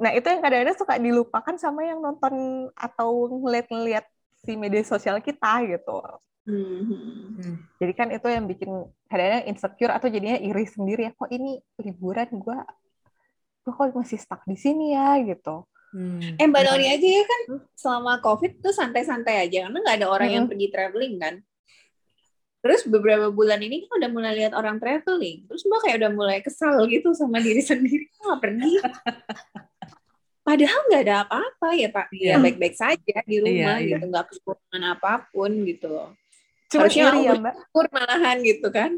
[0.01, 4.09] Nah, itu yang kadang-kadang suka dilupakan sama yang nonton atau ngeliat-ngeliat
[4.43, 6.01] si media sosial kita gitu.
[6.43, 7.63] Hmm.
[7.79, 8.71] Jadi kan itu yang bikin
[9.07, 12.59] kadang-kadang insecure atau jadinya iri sendiri ya kok ini liburan gue
[13.63, 15.63] gue kok masih stuck di sini ya gitu.
[15.95, 16.41] Hmm.
[16.41, 17.43] Eh Mbak Nori aja ya kan
[17.79, 20.37] selama COVID tuh santai-santai aja karena nggak ada orang hmm.
[20.41, 21.35] yang pergi traveling kan.
[22.63, 25.47] Terus beberapa bulan ini kan udah mulai lihat orang traveling.
[25.47, 28.11] Terus Mbak kayak udah mulai kesal gitu sama diri sendiri.
[28.19, 28.73] Kok nggak pergi?
[30.43, 32.07] Padahal nggak ada apa-apa ya Pak.
[32.19, 34.05] Ya baik-baik saja di rumah iya, gitu.
[34.11, 36.11] Nggak kekurangan apa pun gitu loh.
[36.73, 37.55] Cuma harusnya ya, Mbak.
[37.93, 38.97] malahan gitu kan.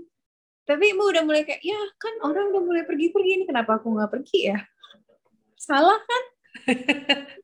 [0.64, 4.10] Tapi Mbak udah mulai kayak, ya kan orang udah mulai pergi-pergi ini kenapa aku nggak
[4.14, 4.58] pergi ya?
[5.58, 6.22] Salah kan?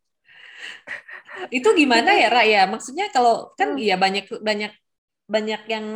[1.56, 2.62] itu gimana ya Ra ya?
[2.70, 3.82] Maksudnya kalau kan hmm.
[3.82, 4.72] ya banyak banyak
[5.30, 5.86] banyak yang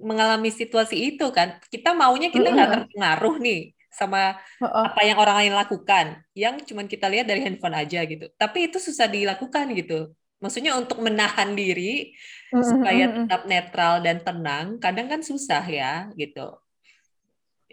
[0.00, 1.58] mengalami situasi itu kan.
[1.66, 2.76] Kita maunya kita nggak hmm.
[2.86, 8.06] terpengaruh nih sama apa yang orang lain lakukan, yang cuman kita lihat dari handphone aja
[8.06, 8.30] gitu.
[8.38, 12.14] Tapi itu susah dilakukan gitu maksudnya untuk menahan diri
[12.50, 12.62] mm-hmm.
[12.64, 16.58] supaya tetap netral dan tenang kadang kan susah ya gitu.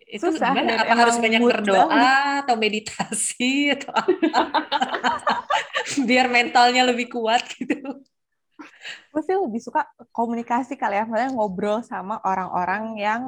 [0.06, 0.86] Itu susah, gimana?
[0.86, 2.42] apa harus banyak berdoa banget.
[2.46, 4.12] atau meditasi atau apa?
[6.10, 8.06] Biar mentalnya lebih kuat gitu.
[9.10, 11.10] Gue sih lebih suka komunikasi kali ya.
[11.10, 13.22] Maksudnya ngobrol sama orang-orang yang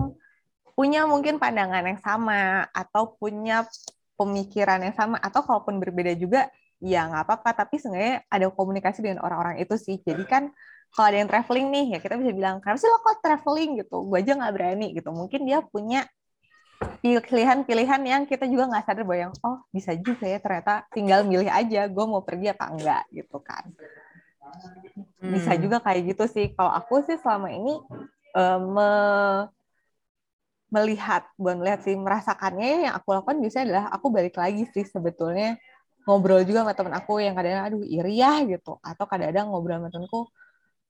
[0.78, 3.66] punya mungkin pandangan yang sama atau punya
[4.14, 6.46] pemikiran yang sama atau kalaupun berbeda juga
[6.78, 9.98] ya nggak apa-apa tapi sebenarnya ada komunikasi dengan orang-orang itu sih.
[10.02, 10.54] Jadi kan
[10.94, 13.82] kalau ada yang traveling nih ya kita bisa bilang kenapa sih lo kok traveling?
[13.82, 14.06] gitu.
[14.06, 15.10] Gue aja nggak berani gitu.
[15.10, 16.06] Mungkin dia punya
[17.02, 21.50] pilihan-pilihan yang kita juga nggak sadar bahwa yang oh bisa juga ya ternyata tinggal milih
[21.50, 23.66] aja gue mau pergi apa enggak gitu kan.
[25.18, 25.62] Bisa hmm.
[25.66, 26.54] juga kayak gitu sih.
[26.54, 27.74] Kalau aku sih selama ini
[28.38, 28.90] uh, me
[30.68, 35.56] melihat bukan melihat sih merasakannya yang aku lakukan biasanya adalah aku balik lagi sih sebetulnya
[36.08, 38.80] ngobrol juga sama temen aku yang kadang aduh iri ya gitu.
[38.80, 40.22] Atau kadang-kadang ngobrol sama temenku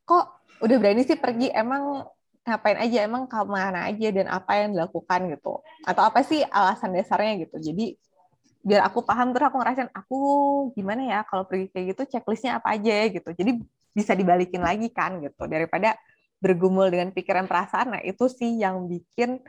[0.05, 0.25] kok
[0.61, 1.49] udah berani sih pergi?
[1.49, 2.05] Emang
[2.45, 3.03] ngapain aja?
[3.03, 4.07] Emang ke mana aja?
[4.13, 5.33] Dan apa yang dilakukan?
[5.33, 5.65] gitu.
[5.83, 7.57] Atau apa sih alasan dasarnya gitu.
[7.57, 7.97] Jadi
[8.61, 10.17] biar aku paham terus aku ngerasain aku
[10.77, 12.01] gimana ya kalau pergi kayak gitu?
[12.13, 13.05] Checklistnya apa aja ya?
[13.09, 13.29] gitu.
[13.33, 13.51] Jadi
[13.91, 15.49] bisa dibalikin lagi kan gitu.
[15.49, 15.97] Daripada
[16.37, 19.41] bergumul dengan pikiran perasaan nah itu sih yang bikin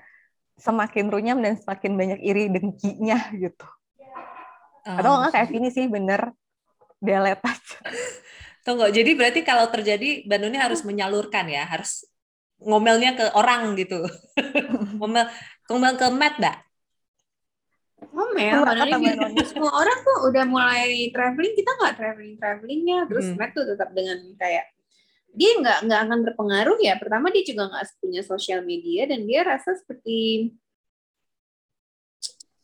[0.56, 3.68] semakin runyam dan semakin banyak iri dengkinya gitu.
[4.88, 4.96] Oh.
[4.96, 6.32] Atau nggak kayak ini sih bener
[6.96, 7.44] delete
[8.66, 12.04] Tunggu, jadi berarti kalau terjadi Bandung harus menyalurkan ya, harus
[12.60, 14.04] ngomelnya ke orang gitu.
[15.00, 15.24] ngomel,
[15.72, 16.58] ngomel ke Matt enggak?
[18.12, 18.68] Ngomel,
[19.16, 23.40] Bandung semua orang tuh udah mulai traveling, kita nggak traveling travelingnya, terus hmm.
[23.40, 24.68] Matt tuh tetap dengan kayak
[25.32, 29.44] dia nggak nggak akan terpengaruh ya pertama dia juga nggak punya sosial media dan dia
[29.44, 30.50] rasa seperti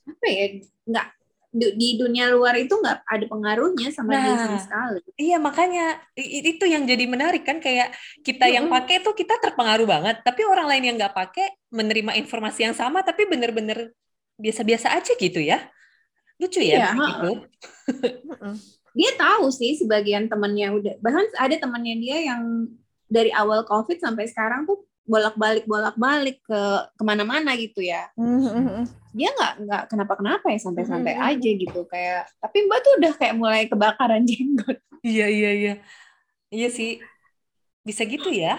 [0.04, 0.46] apa ya
[0.88, 1.08] nggak
[1.54, 5.00] di dunia luar itu nggak ada pengaruhnya sama nah, dia sama sekali.
[5.14, 7.94] Iya makanya itu yang jadi menarik kan kayak
[8.26, 12.66] kita yang pakai tuh kita terpengaruh banget, tapi orang lain yang nggak pakai menerima informasi
[12.66, 13.94] yang sama tapi bener-bener
[14.34, 15.62] biasa-biasa aja gitu ya.
[16.42, 17.30] Lucu ya iya, gitu.
[18.98, 22.66] dia tahu sih sebagian temannya udah bahkan ada temannya dia yang
[23.06, 26.60] dari awal covid sampai sekarang tuh bolak-balik bolak-balik ke
[26.96, 28.08] ke mana-mana gitu ya.
[28.16, 28.88] Mm-hmm.
[29.14, 31.30] dia nggak nggak kenapa-kenapa ya santai-santai mm-hmm.
[31.36, 31.80] aja gitu.
[31.86, 34.80] Kayak tapi mbak tuh udah kayak mulai kebakaran jenggot.
[35.04, 35.74] Iya iya iya.
[36.48, 36.98] Iya sih.
[37.84, 38.58] Bisa gitu ya.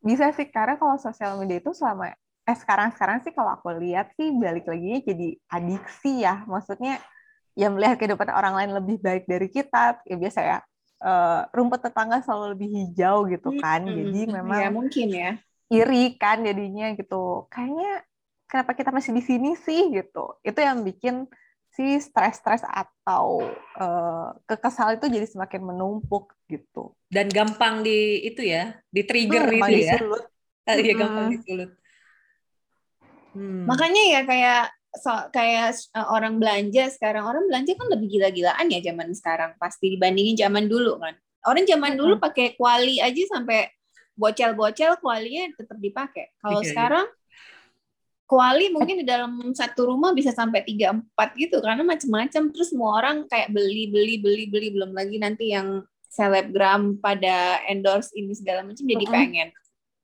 [0.00, 2.14] Bisa sih karena kalau sosial media itu selama
[2.46, 6.46] eh sekarang sekarang sih kalau aku lihat sih balik lagi jadi adiksi ya.
[6.46, 7.02] Maksudnya
[7.58, 9.98] yang melihat kehidupan orang lain lebih baik dari kita.
[10.06, 10.58] Ya biasa ya
[11.02, 13.84] uh, rumput tetangga selalu lebih hijau gitu kan.
[13.84, 15.30] Hmm, jadi memang ya mungkin ya.
[15.68, 17.50] iri kan jadinya gitu.
[17.50, 18.04] Kayaknya
[18.46, 20.38] kenapa kita masih di sini sih gitu.
[20.46, 21.26] Itu yang bikin
[21.76, 23.44] si stres-stres atau
[23.76, 26.96] uh, kekesal itu jadi semakin menumpuk gitu.
[27.12, 29.96] Dan gampang di itu ya di trigger hmm, itu ya.
[30.80, 31.00] iya hmm.
[31.00, 31.72] gampang disulut.
[33.36, 33.68] Hmm.
[33.68, 34.62] makanya ya kayak
[34.94, 39.96] so, kayak uh, orang belanja sekarang orang belanja kan lebih gila-gilaan ya zaman sekarang pasti
[39.98, 41.14] dibandingin zaman dulu kan.
[41.46, 43.70] Orang zaman dulu pakai kuali aja sampai
[44.18, 46.34] bocel-bocel kualinya tetap dipakai.
[46.42, 47.06] Kalau yeah, sekarang
[48.26, 52.98] kuali mungkin di dalam satu rumah bisa sampai tiga empat gitu karena macam-macam terus semua
[52.98, 58.66] orang kayak beli beli beli beli belum lagi nanti yang selebgram pada endorse ini segala
[58.66, 59.48] macam jadi pengen.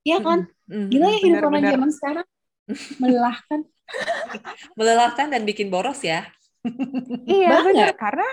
[0.07, 0.47] Iya kan?
[0.69, 2.27] Gila ya hidup orang zaman sekarang.
[3.03, 3.61] Melelahkan
[4.79, 6.25] melelahkan dan bikin boros ya.
[7.27, 8.29] iya benar karena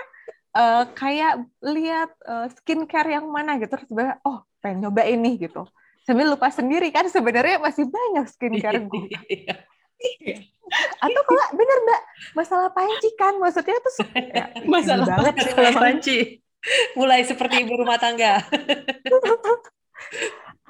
[0.54, 5.66] uh, kayak lihat uh, skincare yang mana gitu terus sebenarnya oh pengen nyoba ini gitu
[6.04, 9.06] sambil lupa sendiri kan sebenarnya masih banyak skincare gue.
[10.00, 10.36] Iya.
[11.02, 12.00] Atau kalau bener mbak
[12.32, 16.16] masalah panci kan maksudnya tuh ya, masalah banget masalah panci
[16.96, 18.40] mulai seperti ibu rumah tangga.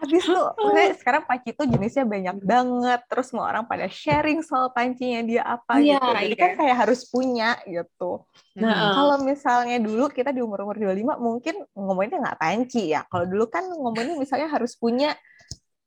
[0.00, 0.48] Habis tuh,
[0.96, 3.00] sekarang panci tuh jenisnya banyak banget.
[3.04, 6.08] Terus semua orang pada sharing soal pancinya dia apa iya, gitu.
[6.16, 6.40] Jadi iya.
[6.40, 8.24] kan kayak harus punya gitu.
[8.56, 8.92] Nah, hmm.
[8.96, 13.04] kalau misalnya dulu kita di umur-umur 25 mungkin ngomonginnya nggak panci ya.
[13.12, 15.12] Kalau dulu kan ngomongnya misalnya harus punya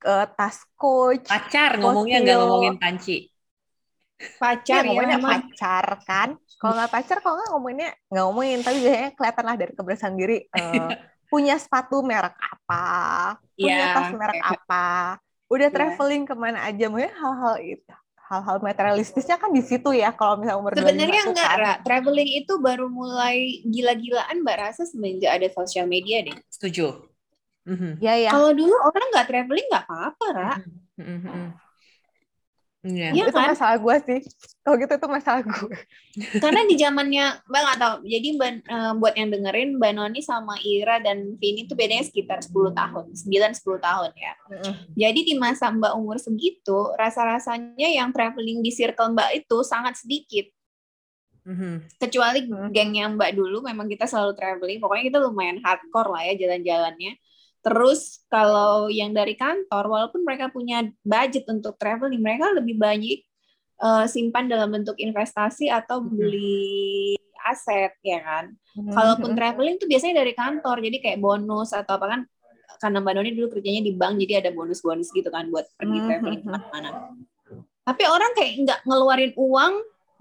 [0.06, 1.26] uh, tas coach.
[1.26, 3.18] Pacar ngomongnya nggak ngomongin panci.
[4.38, 6.30] Pacar ya, ngomongnya pacar kan.
[6.62, 8.60] Kalau nggak pacar, kalau nggak ngomonginnya nggak ngomongin.
[8.62, 10.38] Tapi biasanya kelihatan lah dari kebersihan diri.
[10.54, 10.94] Uh,
[11.34, 12.86] punya sepatu merek apa,
[13.58, 14.54] punya yeah, tas merek okay.
[14.54, 14.88] apa,
[15.50, 15.74] udah yeah.
[15.74, 17.94] traveling ke mana aja, mungkin hal-hal itu
[18.34, 21.62] hal-hal materialistisnya kan di situ ya kalau misalnya umur sebenarnya enggak kan.
[21.62, 21.74] Ra.
[21.86, 27.04] traveling itu baru mulai gila-gilaan mbak rasa semenjak ada sosial media deh setuju
[27.70, 28.02] mm-hmm.
[28.02, 30.54] ya ya kalau dulu orang nggak traveling nggak apa-apa ra
[30.98, 31.46] mm-hmm.
[32.84, 33.16] Yeah.
[33.16, 33.56] Ya, itu kan?
[33.56, 34.20] masalah gue sih.
[34.60, 35.76] Kalau gitu itu masalah gue.
[36.44, 37.96] Karena di zamannya Mbak nggak tahu.
[38.04, 38.28] Jadi
[38.68, 43.06] uh, buat yang dengerin Mbak Noni sama Ira dan Vini itu bedanya sekitar 10 tahun,
[43.16, 44.34] 9 10 tahun ya.
[44.52, 44.74] Mm.
[45.00, 50.52] Jadi di masa Mbak umur segitu, rasa-rasanya yang traveling di circle Mbak itu sangat sedikit.
[51.48, 51.76] Mm-hmm.
[52.04, 52.68] Kecuali mm.
[52.76, 54.84] geng yang Mbak dulu memang kita selalu traveling.
[54.84, 57.16] Pokoknya kita lumayan hardcore lah ya jalan-jalannya
[57.64, 63.24] Terus kalau yang dari kantor, walaupun mereka punya budget untuk traveling, mereka lebih banyak
[63.80, 67.16] uh, simpan dalam bentuk investasi atau beli
[67.48, 68.52] aset ya kan.
[68.76, 68.92] Hmm.
[68.92, 72.22] Kalaupun traveling tuh biasanya dari kantor, jadi kayak bonus atau apa kan
[72.84, 76.08] karena Mbak Noni dulu kerjanya di bank jadi ada bonus-bonus gitu kan buat pergi hmm,
[76.08, 76.90] traveling hmm, ke mana-mana.
[77.84, 79.74] Tapi orang kayak nggak ngeluarin uang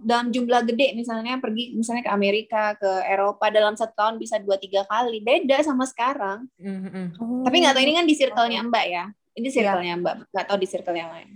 [0.02, 4.58] dalam jumlah gede misalnya pergi misalnya ke Amerika ke Eropa dalam satu tahun bisa dua
[4.58, 6.50] tiga kali beda sama sekarang.
[6.58, 7.46] Mm-hmm.
[7.46, 9.04] Tapi nggak tahu ini kan di circle-nya Mbak ya.
[9.32, 9.54] Ini iya.
[9.54, 11.30] circle-nya Mbak, nggak tahu di circle yang lain.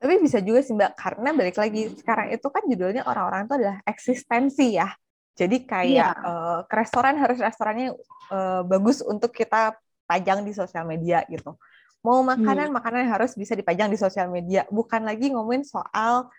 [0.00, 3.78] Tapi bisa juga sih Mbak, karena balik lagi sekarang itu kan judulnya orang-orang itu adalah
[3.84, 4.88] eksistensi ya.
[5.36, 6.28] Jadi kayak yeah.
[6.28, 7.96] uh, ke restoran harus restorannya
[8.32, 9.76] uh, bagus untuk kita
[10.08, 11.56] pajang di sosial media gitu.
[12.00, 12.76] Mau makanan, hmm.
[12.80, 14.64] makanan harus bisa dipajang di sosial media.
[14.72, 16.32] Bukan lagi ngomongin soal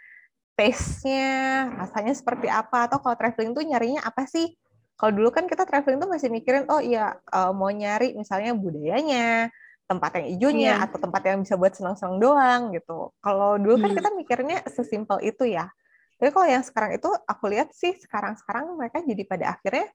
[0.56, 4.54] taste-nya, rasanya seperti apa, atau kalau traveling tuh nyarinya apa sih?
[5.00, 9.50] Kalau dulu kan kita traveling tuh masih mikirin, oh iya uh, mau nyari misalnya budayanya,
[9.92, 10.86] tempat yang hijaunya yeah.
[10.88, 13.12] atau tempat yang bisa buat senang-senang doang gitu.
[13.20, 13.98] Kalau dulu kan hmm.
[14.00, 15.68] kita mikirnya sesimpel itu ya.
[16.16, 19.90] Tapi kalau yang sekarang itu aku lihat sih sekarang-sekarang mereka jadi pada akhirnya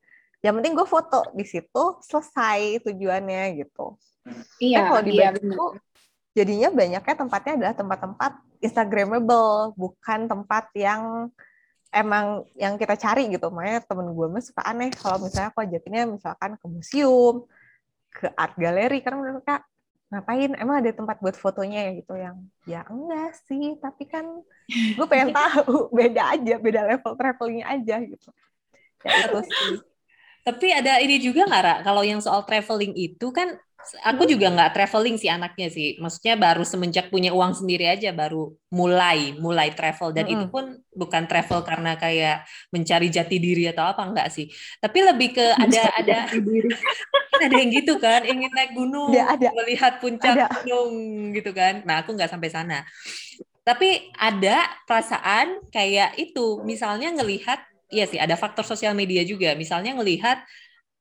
[0.44, 3.96] yang penting gue foto di situ selesai tujuannya gitu.
[4.58, 4.90] Iya.
[4.90, 5.64] kalau di iya, itu
[6.36, 11.32] jadinya banyaknya tempatnya adalah tempat-tempat instagramable bukan tempat yang
[11.88, 13.48] emang yang kita cari gitu.
[13.48, 17.48] Makanya temen gue mah suka aneh kalau misalnya aku ajakinnya misalkan ke museum,
[18.12, 19.64] ke art gallery karena mereka
[20.12, 20.52] ngapain?
[20.60, 21.92] Emang ada tempat buat fotonya ya?
[22.04, 22.12] Gitu.
[22.20, 22.36] Yang
[22.68, 24.28] ya enggak sih tapi kan
[25.00, 25.88] gue pengen tahu.
[25.88, 28.28] Beda aja beda level travelingnya aja gitu.
[29.00, 29.80] Ya itu sih.
[30.46, 31.76] Tapi ada ini juga nggak Ra?
[31.82, 33.56] Kalau yang soal traveling itu kan
[34.02, 35.96] aku juga nggak traveling sih anaknya sih.
[36.02, 40.36] Maksudnya baru semenjak punya uang sendiri aja baru mulai mulai travel dan mm -hmm.
[40.40, 44.50] itu pun bukan travel karena kayak mencari jati diri atau apa enggak sih.
[44.82, 46.18] Tapi lebih ke ada ada
[47.36, 49.52] ada yang gitu kan, ingin naik gunung, ya, ada.
[49.52, 50.48] melihat puncak ada.
[50.64, 50.92] gunung
[51.36, 51.84] gitu kan.
[51.84, 52.80] Nah, aku nggak sampai sana.
[53.60, 59.54] Tapi ada perasaan kayak itu, misalnya ngelihat Iya sih, ada faktor sosial media juga.
[59.54, 60.42] Misalnya ngelihat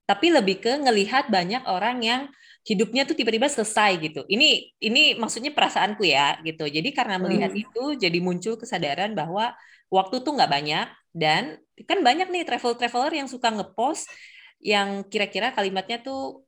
[0.05, 2.21] tapi lebih ke ngelihat banyak orang yang
[2.65, 4.25] hidupnya tuh tiba-tiba selesai gitu.
[4.25, 6.65] Ini ini maksudnya perasaanku ya gitu.
[6.65, 7.61] Jadi karena melihat hmm.
[7.61, 9.53] itu jadi muncul kesadaran bahwa
[9.93, 14.09] waktu tuh nggak banyak dan kan banyak nih travel-traveler yang suka ngepost
[14.57, 16.41] yang kira-kira kalimatnya tuh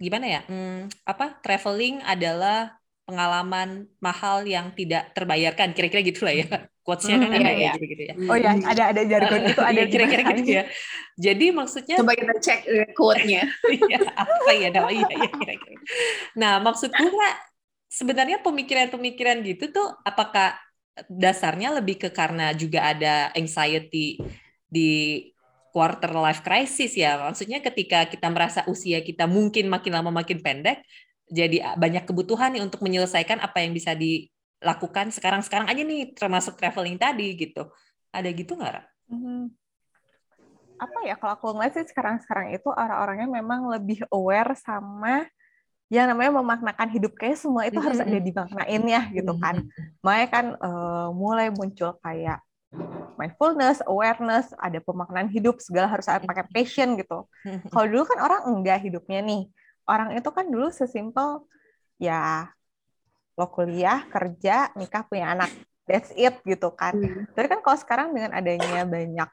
[0.00, 0.40] gimana ya?
[0.48, 2.77] Hmm, apa traveling adalah
[3.08, 5.72] pengalaman mahal yang tidak terbayarkan.
[5.72, 8.14] Kira-kira gitulah ya quotesnya kan hmm, ada iya, gitu, gitu ya.
[8.32, 10.64] Oh ya ada ada jargon itu ada iya, kira-kira gitu ya.
[11.20, 13.42] Jadi maksudnya coba kita cek uh, quote-nya.
[13.92, 15.80] Ya, apa ya nah, iya, iya kira-kira.
[16.36, 17.36] Nah maksudku nggak
[17.92, 20.56] sebenarnya pemikiran-pemikiran gitu tuh apakah
[21.08, 24.16] dasarnya lebih ke karena juga ada anxiety
[24.64, 25.24] di
[25.76, 27.20] quarter life crisis ya?
[27.20, 30.80] Maksudnya ketika kita merasa usia kita mungkin makin lama makin pendek
[31.28, 36.96] jadi banyak kebutuhan nih untuk menyelesaikan apa yang bisa dilakukan sekarang-sekarang aja nih termasuk traveling
[36.96, 37.68] tadi gitu.
[38.08, 38.82] Ada gitu nggak, Ra?
[39.12, 39.52] Hmm.
[40.78, 45.26] Apa ya kalau aku ngeliat sih sekarang-sekarang itu orang-orangnya memang lebih aware sama
[45.88, 49.64] yang namanya memaknakan hidup kayak semua itu harus ada dimaknain ya gitu kan.
[50.04, 52.44] Makanya kan uh, mulai muncul kayak
[53.16, 57.24] mindfulness, awareness, ada pemaknaan hidup, segala harus ada pakai passion gitu.
[57.72, 59.48] Kalau dulu kan orang enggak hidupnya nih
[59.88, 61.48] orang itu kan dulu sesimpel
[61.96, 62.52] ya
[63.38, 65.50] lo kuliah, kerja, nikah, punya anak.
[65.86, 66.98] That's it gitu kan.
[66.98, 67.24] Hmm.
[67.32, 69.30] Tapi kan kalau sekarang dengan adanya banyak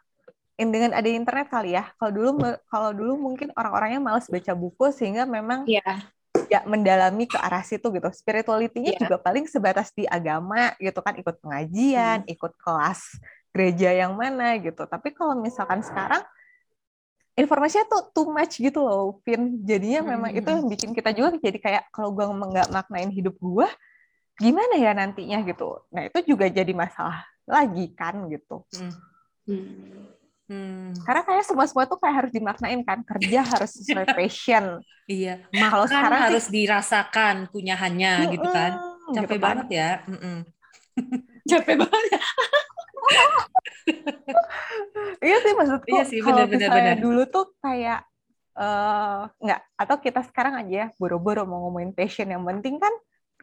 [0.56, 1.92] dengan ada internet kali ya.
[2.00, 2.30] Kalau dulu
[2.72, 6.00] kalau dulu mungkin orang-orangnya males baca buku sehingga memang yeah.
[6.48, 8.08] ya mendalami ke arah situ gitu.
[8.14, 9.02] Spiritualitinya yeah.
[9.04, 12.32] juga paling sebatas di agama gitu kan, ikut pengajian, hmm.
[12.32, 13.20] ikut kelas
[13.52, 14.88] gereja yang mana gitu.
[14.88, 16.24] Tapi kalau misalkan sekarang
[17.36, 19.62] informasinya tuh too much gitu loh, Vin.
[19.68, 20.10] Jadinya hmm.
[20.10, 23.68] memang itu yang bikin kita juga jadi kayak kalau gue nggak maknain hidup gue,
[24.40, 25.84] gimana ya nantinya gitu.
[25.92, 28.64] Nah itu juga jadi masalah lagi kan gitu.
[29.46, 30.10] Hmm.
[30.46, 30.94] Hmm.
[31.04, 34.80] Karena kayak semua semua tuh kayak harus dimaknain kan kerja harus sesuai passion.
[35.06, 35.44] iya.
[35.52, 38.72] Kalau sekarang harus sih, dirasakan punyahannya mm gitu kan.
[39.06, 39.44] Capek gitu kan.
[39.44, 39.92] banget ya.
[40.08, 40.38] Mm -mm.
[41.46, 42.22] Capek banget.
[43.06, 43.28] Ya.
[45.22, 48.02] iya sih maksudku iya sih, kalau misalnya dulu tuh kayak
[48.58, 52.32] uh, nggak atau kita sekarang aja ya boro-boro mau ngomongin passion.
[52.32, 52.94] Yang penting kan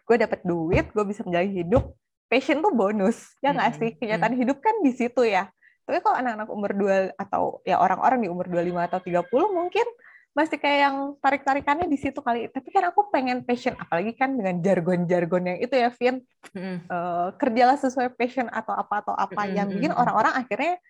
[0.03, 1.95] gue dapet duit gue bisa menjalani hidup.
[2.27, 3.91] Passion tuh bonus ya nggak sih?
[4.01, 5.53] kenyataan hidup kan di situ ya.
[5.83, 9.87] Tapi kalau anak-anak umur dua atau ya orang-orang di umur 25 atau 30 mungkin
[10.33, 12.49] masih kayak yang tarik-tarikannya di situ kali.
[12.49, 16.25] Tapi kan aku pengen passion, apalagi kan dengan jargon-jargon yang itu ya, Vin.
[16.57, 16.89] Mm.
[16.89, 19.53] Uh, kerjalah sesuai passion atau apa atau apa mm.
[19.53, 20.81] yang bikin orang-orang akhirnya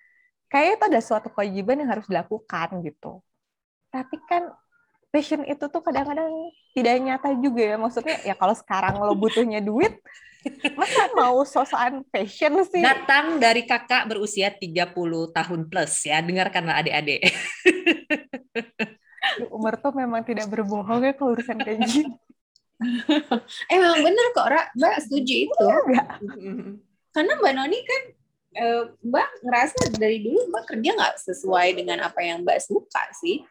[0.47, 3.19] kayak itu ada suatu kewajiban yang harus dilakukan gitu.
[3.91, 4.55] Tapi kan
[5.13, 6.31] passion itu tuh kadang-kadang
[6.73, 7.77] tidak nyata juga ya.
[7.77, 9.99] Maksudnya ya kalau sekarang lo butuhnya duit,
[10.79, 12.79] masa mau sosokan passion sih?
[12.79, 14.95] Datang dari kakak berusia 30
[15.35, 16.23] tahun plus ya.
[16.23, 17.27] Dengarkanlah adik-adik.
[19.49, 22.11] Umur tuh memang tidak berbohong ya kalau urusan kayak gini.
[23.75, 24.63] Emang bener kok, Ra.
[24.75, 25.67] Mbak setuju itu.
[25.67, 26.09] Enggak.
[27.15, 28.03] Karena Mbak Noni kan
[28.59, 33.47] eh, Mbak ngerasa dari dulu Mbak kerja nggak sesuai dengan apa yang Mbak suka sih.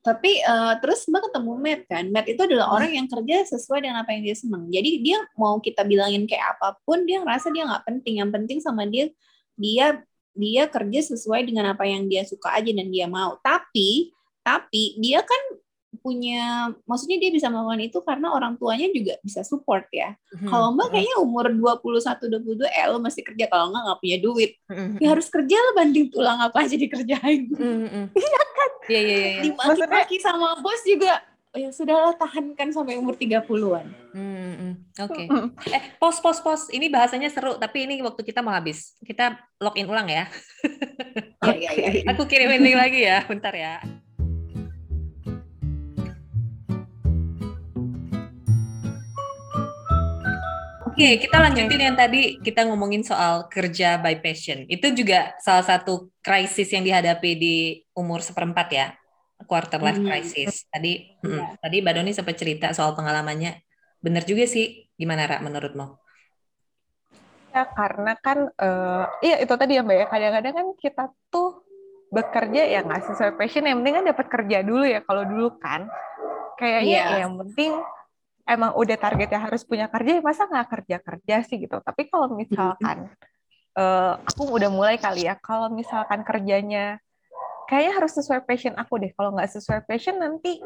[0.00, 2.04] Tapi uh, terus Mbak ketemu Matt kan.
[2.08, 4.64] Matt itu adalah orang yang kerja sesuai dengan apa yang dia senang.
[4.72, 8.24] Jadi dia mau kita bilangin kayak apa pun, dia ngerasa dia nggak penting.
[8.24, 9.12] Yang penting sama dia,
[9.60, 10.00] dia
[10.40, 13.36] dia kerja sesuai dengan apa yang dia suka aja dan dia mau.
[13.44, 15.60] Tapi tapi dia kan
[16.00, 20.16] punya maksudnya dia bisa melakukan itu karena orang tuanya juga bisa support ya.
[20.32, 20.48] Hmm.
[20.48, 24.50] Kalau Mbak kayaknya umur 21 22 eh lo masih kerja kalau enggak nggak punya duit.
[24.72, 24.96] Hmm.
[24.96, 27.52] Ya harus kerja lah banding tulang apa aja dikerjain.
[27.52, 28.08] Hmm.
[28.16, 28.70] Iya kan?
[28.88, 29.40] Iya iya iya.
[29.44, 31.20] Dimaki-maki sama bos juga
[31.50, 33.86] ya sudahlah tahankan sampai umur 30-an.
[34.14, 35.26] Hmm, Oke.
[35.26, 35.74] Okay.
[35.74, 36.70] Eh, pos pos pos.
[36.70, 38.94] Ini bahasanya seru, tapi ini waktu kita mau habis.
[39.02, 40.30] Kita login ulang ya.
[41.42, 42.06] Iya iya iya.
[42.14, 43.82] Aku kirimin link lagi ya, bentar ya.
[50.90, 54.68] Oke, okay, kita lanjutin yang tadi kita ngomongin soal kerja by passion.
[54.68, 57.56] Itu juga salah satu krisis yang dihadapi di
[57.96, 58.99] umur seperempat ya,
[59.48, 60.08] quarter life hmm.
[60.08, 60.66] crisis.
[60.68, 63.60] Tadi, hmm, tadi Mbak Doni sempat cerita soal pengalamannya.
[64.00, 65.96] Bener juga sih, gimana Ra menurutmu?
[67.50, 71.66] Ya karena kan, uh, iya itu tadi ya Mbak ya, kadang-kadang kan kita tuh
[72.10, 75.00] bekerja ya nggak sesuai passion, yang penting kan dapat kerja dulu ya.
[75.04, 75.86] Kalau dulu kan,
[76.60, 77.18] kayaknya yeah.
[77.26, 77.72] yang penting
[78.50, 82.34] emang udah targetnya harus punya kerja ya masa nggak kerja kerja sih gitu tapi kalau
[82.34, 83.06] misalkan
[83.78, 86.98] uh, aku udah mulai kali ya kalau misalkan kerjanya
[87.70, 90.58] kayaknya harus sesuai passion aku deh kalau nggak sesuai passion nanti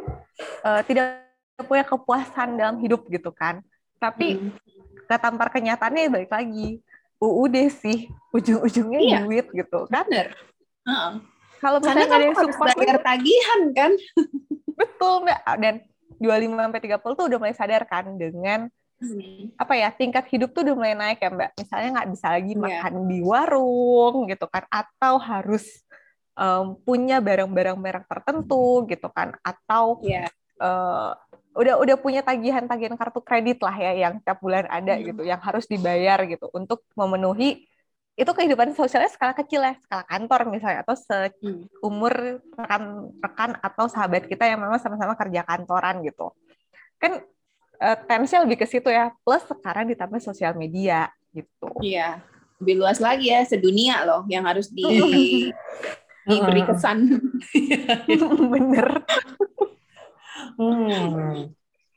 [0.65, 1.21] uh, tidak
[1.69, 3.61] punya kepuasan dalam hidup gitu kan
[4.01, 4.57] tapi hmm.
[5.05, 6.81] ketampar kenyataannya balik lagi
[7.21, 9.19] UUD sih ujung-ujungnya iya.
[9.21, 10.33] duit gitu kan bener
[10.89, 11.21] uh-uh.
[11.61, 13.93] kalau misalnya ada yang support bayar tagihan kan
[14.81, 15.75] betul mbak dan
[16.19, 18.67] 25 sampai 30 tuh udah mulai sadar kan dengan
[18.99, 19.61] hmm.
[19.61, 22.63] apa ya tingkat hidup tuh udah mulai naik ya mbak misalnya nggak bisa lagi yeah.
[22.65, 25.84] makan di warung gitu kan atau harus
[26.39, 30.26] um, punya barang-barang merek tertentu gitu kan atau yeah.
[30.59, 30.62] Iya.
[30.62, 31.11] uh,
[31.55, 35.03] udah udah punya tagihan-tagihan kartu kredit lah ya yang tiap bulan ada hmm.
[35.07, 37.62] gitu yang harus dibayar gitu untuk memenuhi
[38.14, 44.47] itu kehidupan sosialnya skala kecil ya, skala kantor misalnya atau seumur rekan-rekan atau sahabat kita
[44.47, 46.30] yang memang sama-sama kerja kantoran gitu.
[47.03, 47.26] Kan
[47.82, 49.11] uh, tensinya lebih ke situ ya.
[49.26, 51.74] Plus sekarang ditambah sosial media gitu.
[51.82, 52.22] Iya.
[52.62, 54.87] Lebih luas lagi ya, sedunia loh yang harus di
[56.27, 56.99] diberi kesan.
[58.53, 58.89] Bener.
[60.55, 61.55] hmm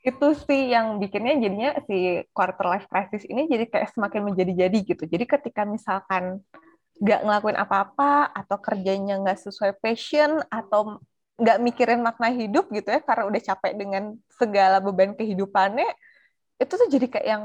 [0.08, 5.04] itu sih yang bikinnya jadinya si quarter life crisis ini jadi kayak semakin menjadi-jadi gitu.
[5.04, 6.40] Jadi ketika misalkan
[6.98, 10.98] nggak ngelakuin apa-apa atau kerjanya nggak sesuai passion atau
[11.38, 15.86] nggak mikirin makna hidup gitu ya karena udah capek dengan segala beban kehidupannya
[16.58, 17.44] itu tuh jadi kayak yang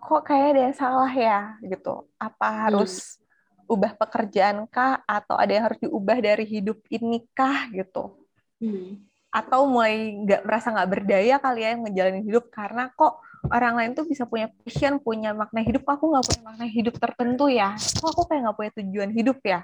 [0.00, 2.08] kok kayak ada yang salah ya gitu.
[2.16, 3.25] Apa harus hmm.
[3.66, 5.02] Ubah pekerjaan kah?
[5.04, 7.68] Atau ada yang harus diubah dari hidup ini kah?
[7.70, 8.14] Gitu.
[8.62, 9.02] Hmm.
[9.30, 12.48] Atau mulai nggak merasa nggak berdaya kali ya ngejalanin hidup?
[12.48, 13.20] Karena kok
[13.52, 17.46] orang lain tuh bisa punya passion, punya makna hidup, aku nggak punya makna hidup tertentu
[17.46, 19.60] ya, kok aku kayak nggak punya tujuan hidup ya,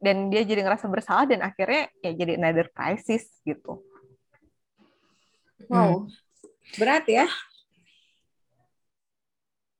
[0.00, 3.84] dan dia jadi ngerasa bersalah dan akhirnya ya jadi another crisis gitu.
[5.68, 6.80] Wow, hmm.
[6.80, 7.26] berat ya.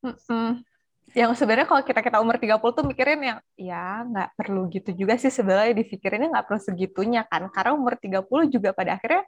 [0.04, 0.67] Mm-mm
[1.16, 5.16] yang sebenarnya kalau kita kita umur 30 tuh mikirin yang ya nggak perlu gitu juga
[5.16, 9.24] sih sebenarnya dipikirinnya nggak perlu segitunya kan karena umur 30 juga pada akhirnya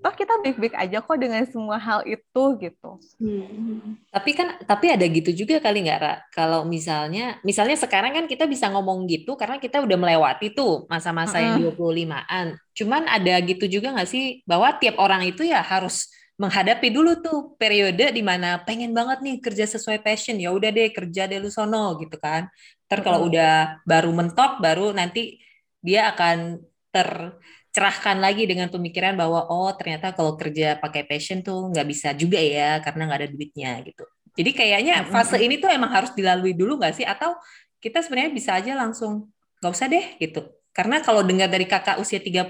[0.00, 2.90] toh kita baik-baik aja kok dengan semua hal itu gitu.
[3.20, 4.00] Hmm.
[4.08, 6.14] Tapi kan tapi ada gitu juga kali nggak Ra?
[6.32, 11.36] Kalau misalnya misalnya sekarang kan kita bisa ngomong gitu karena kita udah melewati tuh masa-masa
[11.36, 11.60] mm -hmm.
[11.68, 12.46] yang 25-an.
[12.72, 16.08] Cuman ada gitu juga nggak sih bahwa tiap orang itu ya harus
[16.40, 20.88] menghadapi dulu tuh periode di mana pengen banget nih kerja sesuai passion ya udah deh
[20.88, 22.48] kerja deh lu sono gitu kan.
[22.88, 25.36] Ntar kalau udah baru mentok baru nanti
[25.84, 31.86] dia akan tercerahkan lagi dengan pemikiran bahwa oh ternyata kalau kerja pakai passion tuh nggak
[31.86, 34.04] bisa juga ya karena nggak ada duitnya gitu.
[34.32, 37.04] Jadi kayaknya fase ini tuh emang harus dilalui dulu nggak sih?
[37.04, 37.36] Atau
[37.84, 39.28] kita sebenarnya bisa aja langsung
[39.60, 40.40] nggak usah deh gitu.
[40.72, 42.48] Karena kalau dengar dari kakak usia 30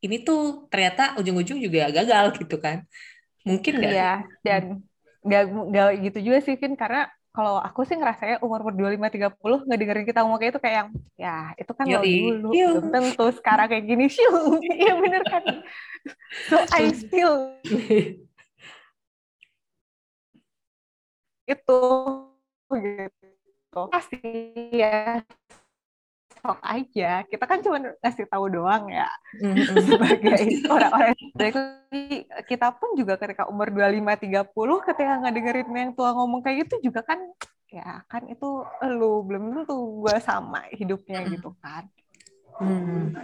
[0.00, 2.84] ini tuh ternyata ujung-ujung juga gagal gitu kan
[3.46, 3.92] Mungkin nggak?
[3.94, 4.12] Iya,
[4.46, 4.62] dan
[5.26, 7.02] nggak nggak gitu juga sih, Vin, karena
[7.36, 10.90] kalau aku sih ngerasanya umur lima tiga puluh ngedengerin kita ngomong kayak itu kayak yang
[11.20, 14.04] ya itu kan lo dulu belum tentu sekarang kayak gini.
[14.08, 14.24] Sih
[14.82, 15.42] iya bener kan?
[16.48, 17.60] So I still
[21.52, 21.78] itu
[22.72, 23.80] gitu.
[23.92, 24.16] Pasti
[24.80, 25.20] ya
[26.40, 29.08] sok aja kita kan cuma ngasih tahu doang ya
[29.40, 29.76] mm-hmm.
[29.88, 31.16] sebagai orang-orang
[32.46, 37.02] kita pun juga ketika umur 25 30 ketika ngedengerin yang tua ngomong kayak gitu juga
[37.06, 37.18] kan
[37.70, 38.62] ya kan itu
[38.94, 41.84] lu belum tentu gue sama hidupnya gitu kan
[42.62, 43.16] hmm.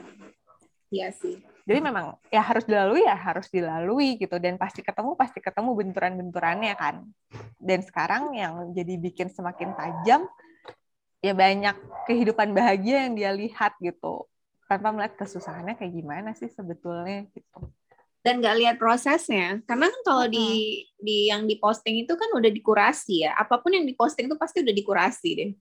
[0.92, 1.40] Iya sih.
[1.64, 6.76] Jadi memang ya harus dilalui ya harus dilalui gitu dan pasti ketemu pasti ketemu benturan-benturannya
[6.76, 7.08] kan.
[7.56, 10.28] Dan sekarang yang jadi bikin semakin tajam
[11.22, 11.76] ya banyak
[12.10, 14.26] kehidupan bahagia yang dia lihat gitu.
[14.66, 17.70] Tanpa melihat kesusahannya kayak gimana sih sebetulnya gitu.
[18.22, 19.62] Dan nggak lihat prosesnya.
[19.64, 20.34] Karena kan kalau hmm.
[20.34, 20.48] di
[20.98, 23.38] di yang diposting itu kan udah dikurasi ya.
[23.38, 25.52] Apa pun yang diposting itu pasti udah dikurasi deh.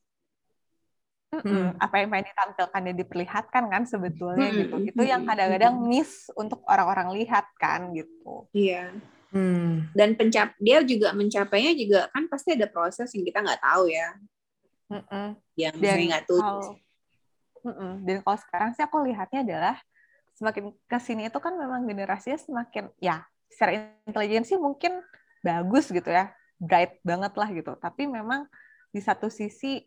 [1.32, 1.72] Hmm.
[1.80, 4.58] apa yang pengen ditampilkan dan diperlihatkan kan sebetulnya hmm.
[4.68, 4.76] gitu.
[4.92, 8.52] Itu yang kadang-kadang miss untuk orang-orang lihat kan gitu.
[8.52, 8.92] Iya.
[9.32, 9.88] Hmm.
[9.96, 14.12] dan pencap dia juga mencapainya juga kan pasti ada proses yang kita nggak tahu ya
[14.92, 15.28] Mm-mm.
[15.56, 16.76] yang dan nggak tuh
[18.02, 19.78] dan kalau sekarang sih aku lihatnya adalah
[20.34, 23.22] semakin ke sini itu kan memang generasinya semakin ya
[23.54, 24.98] secara intelijensi mungkin
[25.46, 26.34] bagus gitu ya.
[26.58, 27.78] Bright banget lah gitu.
[27.78, 28.50] Tapi memang
[28.90, 29.82] di satu sisi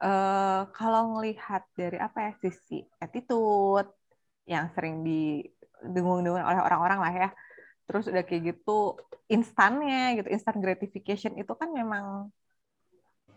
[0.00, 3.88] uh, kalau ngelihat dari apa ya sisi attitude
[4.48, 7.30] yang sering didengung-dengung oleh orang-orang lah ya.
[7.84, 8.96] Terus udah kayak gitu
[9.28, 12.32] instannya gitu instant gratification itu kan memang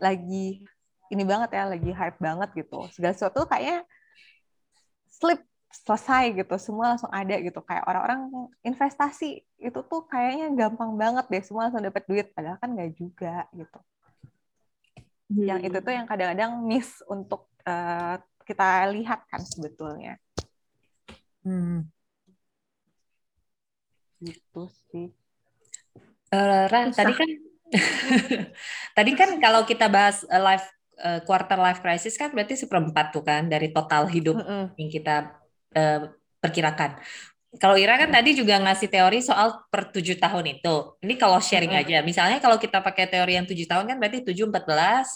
[0.00, 0.64] lagi
[1.08, 2.88] ini banget ya lagi hype banget gitu.
[2.92, 3.84] Segala sesuatu kayaknya
[5.08, 6.54] slip selesai gitu.
[6.56, 7.60] Semua langsung ada gitu.
[7.64, 8.20] Kayak orang-orang
[8.64, 11.42] investasi itu tuh kayaknya gampang banget deh.
[11.44, 13.80] Semua langsung dapat duit padahal kan nggak juga gitu.
[15.28, 15.44] Hmm.
[15.44, 18.16] yang itu tuh yang kadang-kadang miss untuk uh,
[18.48, 20.16] kita lihat kan sebetulnya.
[21.44, 21.84] Hmm.
[24.18, 25.12] gitu sih.
[26.32, 27.28] Uh, Ra, tadi kan
[28.96, 30.66] tadi kan kalau kita bahas uh, live
[31.00, 34.64] uh, quarter life crisis kan berarti seperempat tuh kan dari total hidup mm -hmm.
[34.78, 35.14] yang kita
[35.74, 36.00] uh,
[36.38, 36.98] perkirakan.
[37.56, 41.00] Kalau Ira kan tadi juga ngasih teori soal per tujuh tahun itu.
[41.00, 41.90] Ini kalau sharing mm -hmm.
[41.90, 41.98] aja.
[42.04, 45.08] Misalnya kalau kita pakai teori yang tujuh tahun kan berarti tujuh empat belas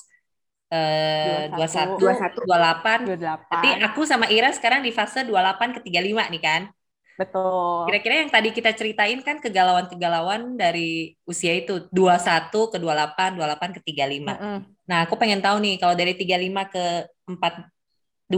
[1.52, 5.76] dua satu dua satu dua delapan Berarti aku sama Ira sekarang di fase dua delapan
[5.76, 6.62] ke tiga lima nih kan.
[7.16, 7.88] Betul.
[7.88, 13.80] Kira-kira yang tadi kita ceritain kan kegalauan-kegalauan dari usia itu 21 ke 28, 28 ke
[13.84, 14.32] 35.
[14.32, 14.56] Mm -hmm.
[14.88, 16.84] Nah, aku pengen tahu nih kalau dari 35 ke
[17.28, 18.32] 42,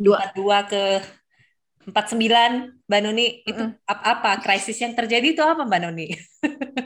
[0.00, 0.82] 42 ke
[1.90, 3.52] 49, Mbak Nuni, mm -hmm.
[3.52, 4.30] itu apa?
[4.40, 6.08] Krisis yang terjadi itu apa, Mbak Nuni?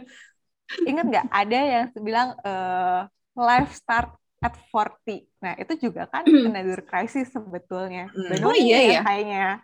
[0.90, 3.06] Ingat nggak ada yang bilang uh,
[3.38, 4.10] life start
[4.42, 5.24] at 40.
[5.40, 8.10] Nah, itu juga kan another crisis sebetulnya.
[8.12, 8.42] Mm.
[8.44, 9.62] Oh iya ya kayaknya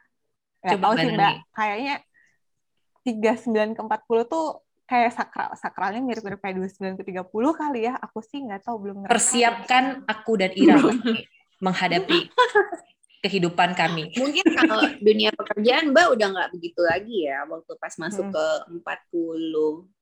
[0.61, 1.94] Gak Coba tahu sih Mbak, kayaknya
[3.00, 4.46] 39 ke 40 tuh
[4.84, 7.94] kayak sakral sakralnya mirip-mirip kayak 29 ke 30 kali ya.
[8.04, 9.12] Aku sih nggak tahu belum ngerasa.
[9.16, 10.76] Persiapkan aku dan Ira
[11.64, 12.28] menghadapi
[13.24, 14.12] kehidupan kami.
[14.16, 18.34] Mungkin kalau dunia pekerjaan Mbak udah nggak begitu lagi ya waktu pas masuk hmm.
[18.34, 18.46] ke
[18.84, 19.99] 40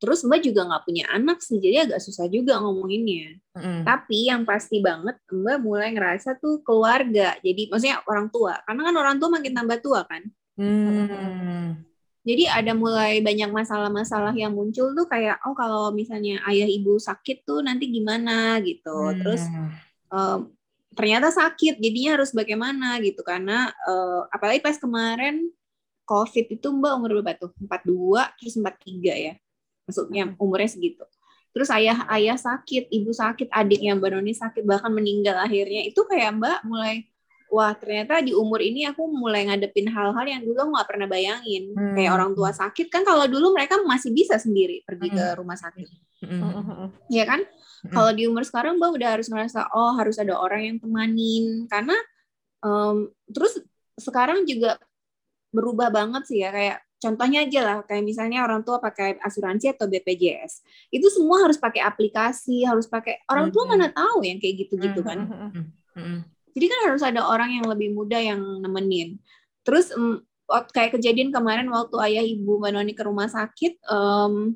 [0.00, 3.36] Terus Mbak juga nggak punya anak sih, jadi agak susah juga ngomonginnya.
[3.52, 3.84] Mm.
[3.84, 7.36] Tapi yang pasti banget Mbak mulai ngerasa tuh keluarga.
[7.44, 10.24] Jadi maksudnya orang tua, karena kan orang tua makin tambah tua kan.
[10.56, 11.84] Mm.
[12.24, 17.44] Jadi ada mulai banyak masalah-masalah yang muncul tuh kayak oh kalau misalnya ayah ibu sakit
[17.44, 19.12] tuh nanti gimana gitu.
[19.12, 19.20] Mm.
[19.20, 19.42] Terus
[20.16, 20.48] uh,
[20.96, 25.44] ternyata sakit, jadinya harus bagaimana gitu karena uh, apalagi pas kemarin
[26.08, 27.52] COVID itu Mbak umur berapa tuh?
[27.68, 29.34] 42 terus 43 ya
[29.90, 31.04] maksudnya umurnya segitu
[31.50, 35.98] terus ayah ayah sakit ibu sakit adik yang Mbak Noni sakit bahkan meninggal akhirnya itu
[36.06, 37.10] kayak Mbak mulai
[37.50, 41.98] wah ternyata di umur ini aku mulai ngadepin hal-hal yang dulu nggak pernah bayangin hmm.
[41.98, 45.16] kayak orang tua sakit kan kalau dulu mereka masih bisa sendiri pergi hmm.
[45.18, 45.86] ke rumah sakit
[46.22, 47.10] hmm.
[47.10, 47.90] ya kan hmm.
[47.90, 51.98] kalau di umur sekarang Mbak udah harus ngerasa oh harus ada orang yang temanin karena
[52.62, 53.58] um, terus
[53.98, 54.78] sekarang juga
[55.50, 59.88] berubah banget sih ya kayak Contohnya aja lah, kayak misalnya orang tua pakai asuransi atau
[59.88, 60.60] BPJS,
[60.92, 65.24] itu semua harus pakai aplikasi, harus pakai orang tua mana tahu yang kayak gitu-gitu kan.
[66.52, 69.16] Jadi kan harus ada orang yang lebih muda yang nemenin.
[69.64, 70.20] Terus um,
[70.76, 74.52] kayak kejadian kemarin waktu ayah ibu Mbak Noni ke rumah sakit, um,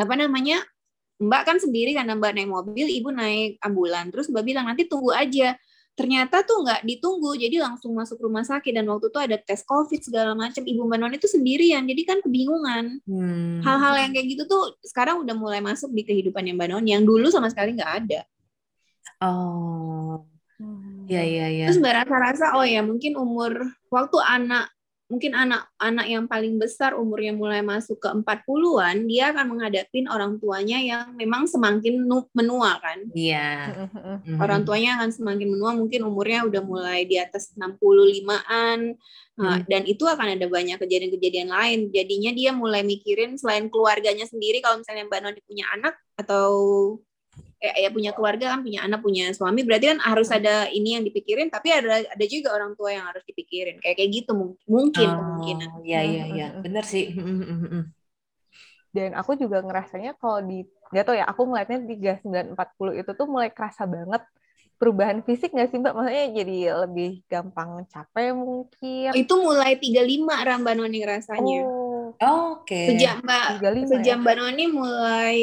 [0.00, 0.64] apa namanya,
[1.20, 4.08] Mbak kan sendiri karena Mbak naik mobil, ibu naik ambulan.
[4.08, 5.52] Terus Mbak bilang nanti tunggu aja
[6.00, 10.00] ternyata tuh nggak ditunggu jadi langsung masuk rumah sakit dan waktu itu ada tes covid
[10.00, 13.04] segala macam ibu mbak Noni itu sendirian jadi kan kebingungan.
[13.04, 13.60] Hmm.
[13.60, 17.04] hal-hal yang kayak gitu tuh sekarang udah mulai masuk di kehidupan yang mbak Noni yang
[17.04, 18.20] dulu sama sekali nggak ada.
[19.20, 20.24] Oh,
[21.04, 21.68] ya ya ya.
[21.68, 23.60] terus mbak rasa-rasa oh ya mungkin umur
[23.92, 24.72] waktu anak
[25.10, 30.78] mungkin anak-anak yang paling besar umurnya mulai masuk ke 40-an dia akan menghadapin orang tuanya
[30.78, 33.74] yang memang semakin nu- menua kan Iya.
[33.90, 34.38] Mhm.
[34.38, 38.94] orang tuanya akan semakin menua mungkin umurnya udah mulai di atas 65-an
[39.40, 39.64] Nah, Hmm.
[39.72, 44.84] dan itu akan ada banyak kejadian-kejadian lain jadinya dia mulai mikirin selain keluarganya sendiri kalau
[44.84, 46.44] misalnya Mbak Noni punya anak atau
[47.64, 51.04] eh, ya punya keluarga kan punya anak punya suami berarti kan harus ada ini yang
[51.08, 55.08] dipikirin tapi ada ada juga orang tua yang harus dipikirin kayak kayak gitu mung- mungkin
[55.18, 56.44] kemungkinan Oh, iya iya iya.
[56.56, 56.62] Mhm.
[56.64, 57.04] Bener sih.
[57.16, 57.82] Mhm, mhm, mhm.
[58.90, 63.26] Dan aku juga ngerasanya kalau di nggak tau ya, aku ngeliatnya di 3940 itu tuh
[63.30, 64.22] mulai kerasa banget
[64.80, 65.92] perubahan fisik nggak sih Mbak?
[65.94, 66.56] Maksudnya jadi
[66.88, 69.10] lebih gampang capek mungkin.
[69.14, 72.82] itu mulai 35 Ram Mbak Noni rasanya Oh, Oke.
[72.90, 74.22] sejak Mbak 35 sejak ya?
[74.22, 75.40] Mbak Noni mulai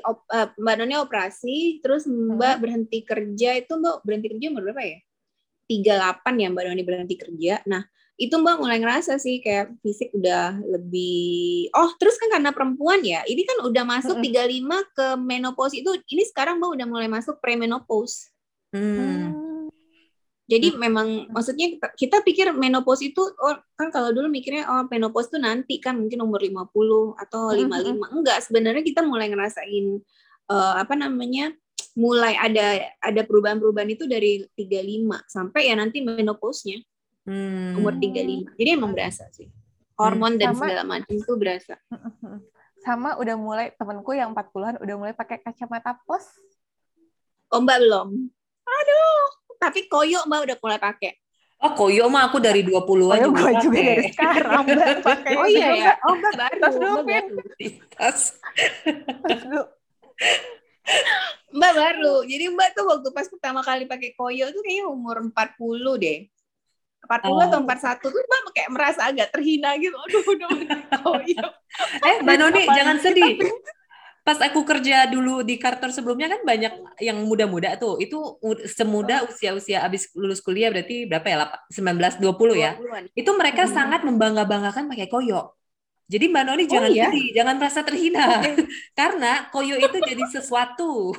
[0.00, 4.82] op- eh, Mbak Noni operasi terus Mbak berhenti kerja itu Mbak berhenti kerja umur berapa
[4.82, 4.98] ya
[5.68, 7.84] 38 ya Mbak Noni berhenti kerja nah
[8.18, 13.22] itu Mbak mulai ngerasa sih kayak fisik udah lebih oh terus kan karena perempuan ya
[13.24, 14.34] ini kan udah masuk Mm-mm.
[14.34, 18.30] 35 ke menopause itu ini sekarang Mbak udah mulai masuk premenopause
[18.68, 19.00] Hmm.
[19.00, 19.57] Hmm.
[20.48, 25.28] Jadi memang maksudnya kita, kita pikir menopause itu oh kan kalau dulu mikirnya oh menopause
[25.28, 28.08] itu nanti kan mungkin umur 50 atau Mhm, 55.
[28.16, 29.86] Enggak, sebenarnya kita mulai ngerasain
[30.48, 31.52] eh, apa namanya?
[31.98, 36.78] mulai ada ada perubahan-perubahan itu dari 35 sampai ya nanti menopause-nya
[37.26, 37.74] Hmm.
[37.76, 38.54] umur 35.
[38.54, 39.50] Jadi emang berasa sih.
[39.98, 41.74] Hormon dan Sama- segala macam itu berasa.
[42.80, 46.22] Sama udah mulai temenku yang 40-an udah mulai pakai kacamata plus.
[47.50, 48.08] Oh, Mbak belum.
[48.62, 49.22] Aduh,
[49.58, 51.12] tapi koyo Mbak udah mulai pakai.
[51.58, 53.82] Oh, koyo mah aku dari 20-an Oh, ya, juga gue juga pakai.
[53.84, 55.32] dari sekarang Mbak pakai.
[55.34, 55.92] Oh iya ya.
[56.00, 56.58] Oh, Mbak baru.
[56.58, 57.26] Tas dulu, Mbak Vin.
[57.90, 58.18] Tas.
[61.50, 62.14] Mbak baru.
[62.24, 65.34] Jadi Mbak tuh waktu pas pertama kali pakai koyo tuh kayaknya umur 40
[65.98, 66.18] deh.
[66.98, 67.40] 40 Oh.
[67.40, 69.96] atau 41 tuh Mbak kayak merasa agak terhina gitu.
[69.96, 70.48] Aduh, udah
[71.02, 71.42] koyo.
[72.04, 73.34] Eh, Mbak Noni, jangan kita sedih.
[74.28, 77.96] Pas aku kerja dulu di kantor sebelumnya kan banyak yang muda-muda tuh.
[77.96, 78.36] Itu
[78.68, 81.36] semuda usia-usia abis lulus kuliah berarti berapa ya?
[81.48, 82.76] Lapa- 19 20 ya.
[82.76, 83.04] 20-an.
[83.16, 83.72] Itu mereka Hmm.
[83.72, 85.56] sangat membangga-banggakan pakai koyo.
[86.08, 87.08] Jadi Mbak Noni jangan iya?
[87.08, 88.24] sedih, jangan merasa terhina.
[89.00, 91.12] Karena koyo itu jadi sesuatu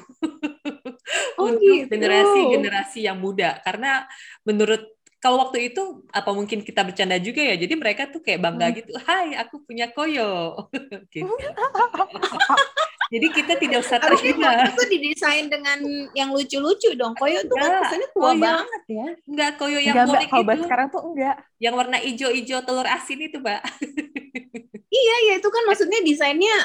[1.38, 1.89] Oh, untuk gitu.
[1.93, 3.57] generasi-generasi yang muda.
[3.66, 4.05] Karena
[4.45, 4.86] menurut
[5.20, 7.56] kalau waktu itu apa mungkin kita bercanda juga ya.
[7.56, 8.76] Jadi mereka tuh kayak bangga Hmm.
[8.80, 8.92] gitu.
[9.04, 10.56] Hai, aku punya koyo.
[11.14, 11.28] gitu.
[13.10, 14.70] Jadi kita tidak usah terhina.
[14.70, 15.82] tuh didesain dengan
[16.14, 17.18] yang lucu-lucu dong.
[17.18, 18.38] Koyo tuh kan kesannya tua koyo.
[18.40, 19.06] banget ya.
[19.26, 20.64] Enggak koyo yang Enggak Mbak, kalau itu.
[20.64, 21.36] sekarang tuh enggak.
[21.58, 23.62] Yang warna ijo-ijo telur asin itu, Mbak.
[24.90, 26.56] Iya, ya itu kan maksudnya desainnya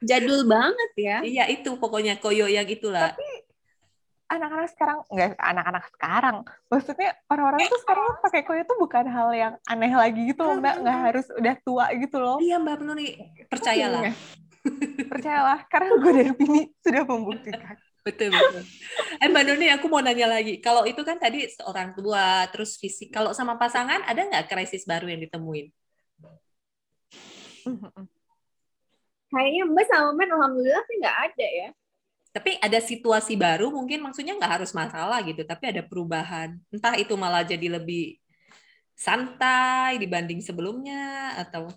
[0.00, 1.18] jadul banget ya.
[1.20, 3.10] Iya, itu pokoknya koyo yang itulah.
[4.28, 6.36] Anak-anak sekarang, enggak anak-anak sekarang.
[6.68, 10.74] Maksudnya orang-orang tuh sekarang pakai koyo tuh bukan hal yang aneh lagi gitu loh Mbak.
[10.84, 12.36] Nggak harus udah tua gitu loh.
[12.36, 13.08] Iya, Mbak Noni,
[13.48, 14.04] percayalah.
[14.04, 14.12] Iya.
[15.08, 17.76] Percayalah, karena gue dan Vini sudah membuktikan.
[18.04, 18.64] Betul, betul.
[19.16, 20.60] Eh Mbak Doni, aku mau nanya lagi.
[20.60, 23.08] Kalau itu kan tadi orang tua, terus fisik.
[23.08, 25.72] Kalau sama pasangan, ada nggak krisis baru yang ditemuin?
[29.28, 31.68] Kayaknya Mbak sama Men alhamdulillah sih nggak ada ya.
[32.28, 36.54] Tapi ada situasi baru, mungkin maksudnya nggak harus masalah gitu, tapi ada perubahan.
[36.70, 38.20] Entah itu malah jadi lebih
[38.94, 41.72] santai dibanding sebelumnya, atau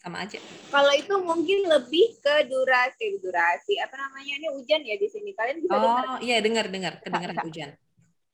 [0.00, 0.40] sama aja.
[0.72, 5.36] Kalau itu mungkin lebih ke durasi, durasi apa namanya ini hujan ya di sini.
[5.36, 6.92] Kalian bisa dengar Oh iya, dengar, dengar.
[7.04, 7.70] Kedengaran hujan.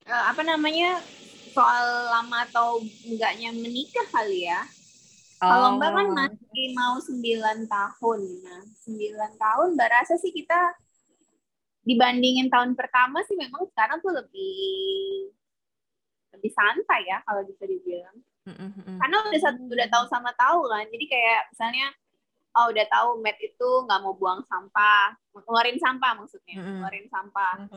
[0.07, 1.03] eh, apa namanya
[1.51, 4.62] soal lama atau enggaknya menikah kali ya.
[5.36, 6.16] Kalau Mbak kan Oh.
[6.16, 8.20] masih mau 9 tahun.
[8.47, 10.72] Nah, 9 tahun Mbak rasa sih kita
[11.87, 15.30] dibandingin tahun pertama sih memang sekarang tuh lebih
[16.34, 18.18] lebih santai ya kalau bisa dibilang.
[18.99, 20.84] Karena udah satu udah tahu sama tahu kan.
[20.91, 21.87] Jadi kayak misalnya
[22.57, 27.68] oh udah tahu Matt itu nggak mau buang sampah, ngeluarin sampah maksudnya, ngeluarin sampah.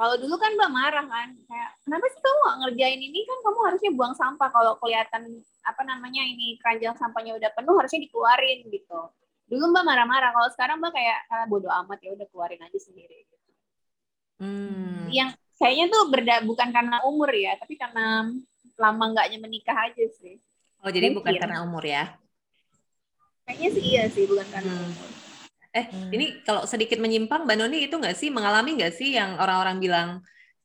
[0.00, 3.58] Kalau dulu kan Mbak marah kan, kayak kenapa sih kamu nggak ngerjain ini kan kamu
[3.68, 5.22] harusnya buang sampah kalau kelihatan
[5.64, 9.00] apa namanya ini keranjang sampahnya udah penuh harusnya dikeluarin gitu.
[9.44, 13.28] Dulu Mbak marah-marah, kalau sekarang Mbak kayak ah, bodo amat ya udah keluarin aja sendiri.
[14.38, 15.06] Hmm.
[15.10, 18.28] Yang kayaknya tuh berda bukan karena umur ya, tapi karena
[18.74, 20.38] lama nggaknya menikah aja sih.
[20.82, 21.42] Oh, jadi bukan Mungkin.
[21.42, 22.12] karena umur ya?
[23.44, 24.84] Kayaknya sih iya sih, bukan karena Hmm.
[24.90, 25.10] umur.
[25.74, 29.82] Eh, ini kalau sedikit menyimpang, Mbak Noni itu nggak sih mengalami nggak sih yang orang-orang
[29.82, 30.08] bilang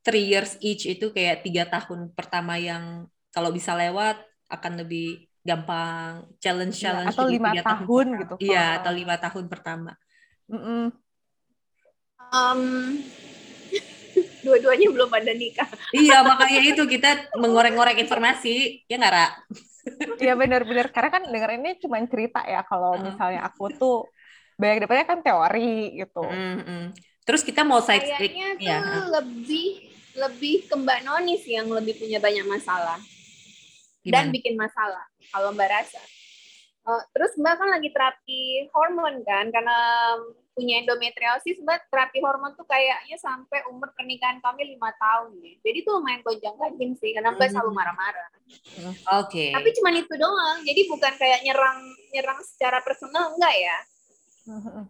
[0.06, 6.30] three years each itu kayak tiga tahun pertama yang kalau bisa lewat akan lebih gampang
[6.38, 8.20] challenge Iya, challenge atau jadi lima tahun pertama.
[8.22, 9.92] gitu, iya atau lima tahun pertama
[10.46, 10.84] Mm-mm.
[12.30, 12.62] Um,
[14.50, 15.70] dua-duanya belum ada nikah.
[15.94, 19.28] iya makanya itu kita mengorek-ngorek informasi ya nggak Ra?
[20.20, 23.98] Iya benar-benar karena kan dengerinnya cuma cerita ya kalau misalnya aku tuh
[24.60, 26.26] banyak dapetnya kan teori gitu.
[26.26, 26.86] Mm, mm.
[27.24, 28.78] terus kita mau side Kayaknya tuh ya
[29.22, 29.68] lebih
[30.18, 33.00] lebih ke Mbak Noni sih yang lebih punya banyak masalah
[34.04, 34.36] dan gimana?
[34.36, 36.02] bikin masalah kalau Mbak rasa.
[36.90, 38.42] Eh, terus Mbak kan lagi terapi
[38.74, 39.80] hormon kan karena
[40.60, 45.56] punya endometriosis Mbak terapi hormon tuh kayaknya sampai umur pernikahan kami lima tahun ya.
[45.64, 47.54] Jadi tuh lumayan gonjang ganjing sih karena Mbak Hmm.
[47.56, 48.28] selalu marah-marah.
[49.24, 49.56] Oke.
[49.56, 50.60] Tapi cuma itu doang.
[50.62, 51.80] Jadi bukan kayak nyerang
[52.12, 53.78] nyerang secara personal enggak ya.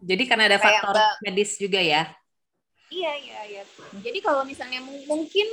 [0.02, 2.02] Jadi karena ada Kayak faktor Mbak- medis juga ya.
[2.90, 3.62] Iya, iya, iya.
[4.02, 5.46] Jadi kalau misalnya mung- mungkin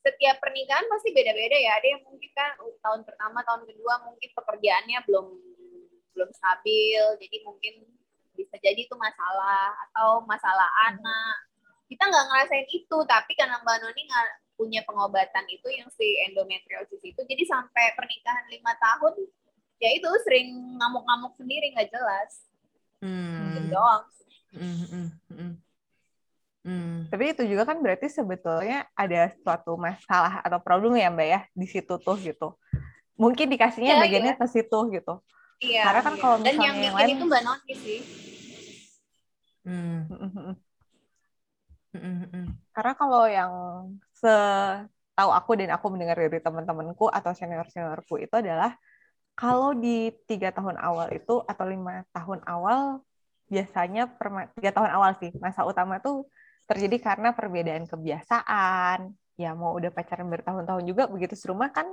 [0.00, 1.78] setiap pernikahan pasti beda-beda ya.
[1.78, 5.26] Ada yang mungkin kan uh, tahun pertama, tahun kedua mungkin pekerjaannya belum
[6.10, 7.86] belum stabil, jadi mungkin
[8.40, 11.36] bisa jadi itu masalah atau masalah anak.
[11.92, 14.26] Kita nggak ngerasain itu, tapi karena Mbak Noni nggak
[14.56, 19.26] punya pengobatan itu yang si endometriosis itu, jadi sampai pernikahan lima tahun,
[19.80, 22.32] ya itu sering ngamuk-ngamuk sendiri nggak jelas.
[23.00, 23.72] Hmm.
[23.72, 24.04] doang.
[24.52, 25.52] Hmm, hmm, hmm.
[26.60, 27.08] Hmm.
[27.08, 31.64] Tapi itu juga kan berarti sebetulnya ada suatu masalah atau problem ya Mbak ya di
[31.64, 32.60] situ tuh gitu.
[33.16, 35.14] Mungkin dikasihnya Iya, bagiannya ke situ gitu.
[35.64, 35.82] Iya.
[35.88, 36.20] Karena kan iya.
[36.20, 38.00] kalau Dan misalnya yang yang bikin lain- itu Mbak Noni sih.
[39.64, 40.52] Hmm, hmm,
[41.94, 42.46] hmm, hmm.
[42.74, 43.52] Karena kalau yang
[44.14, 48.70] setahu aku dan aku mendengar dari teman-temanku atau senior-seniorku itu adalah
[49.38, 53.02] kalau di tiga tahun awal itu atau lima tahun awal
[53.52, 56.26] biasanya perma- tiga tahun awal sih masa utama tuh
[56.70, 59.00] terjadi karena perbedaan kebiasaan.
[59.40, 61.88] Ya mau udah pacaran bertahun-tahun juga begitu serumah kan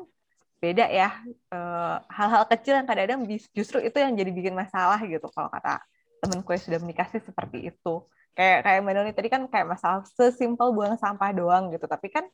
[0.63, 1.07] beda ya.
[1.53, 3.21] Eh, hal-hal kecil yang kadang-kadang
[3.57, 5.81] justru itu yang jadi bikin masalah gitu kalau kata
[6.21, 7.93] temenku yang sudah menikah sih seperti itu.
[8.37, 11.85] Kayak kayak Mbak Noni tadi kan kayak masalah sesimpel buang sampah doang gitu.
[11.89, 12.25] Tapi kan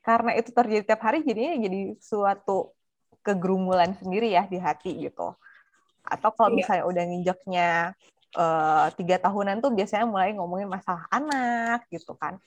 [0.00, 2.72] karena itu terjadi tiap hari jadinya jadi suatu
[3.20, 5.36] kegerumulan sendiri ya di hati gitu.
[6.04, 6.56] Atau kalau Iya.
[6.64, 7.68] misalnya udah nginjeknya
[8.30, 12.38] eh, tiga tahunan tuh biasanya mulai ngomongin masalah anak gitu kan.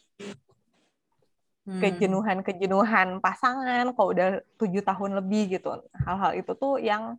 [1.63, 1.79] Hmm.
[1.79, 5.71] kejenuhan-kejenuhan pasangan kalau udah tujuh tahun lebih gitu.
[5.95, 7.15] Hal-hal itu tuh yang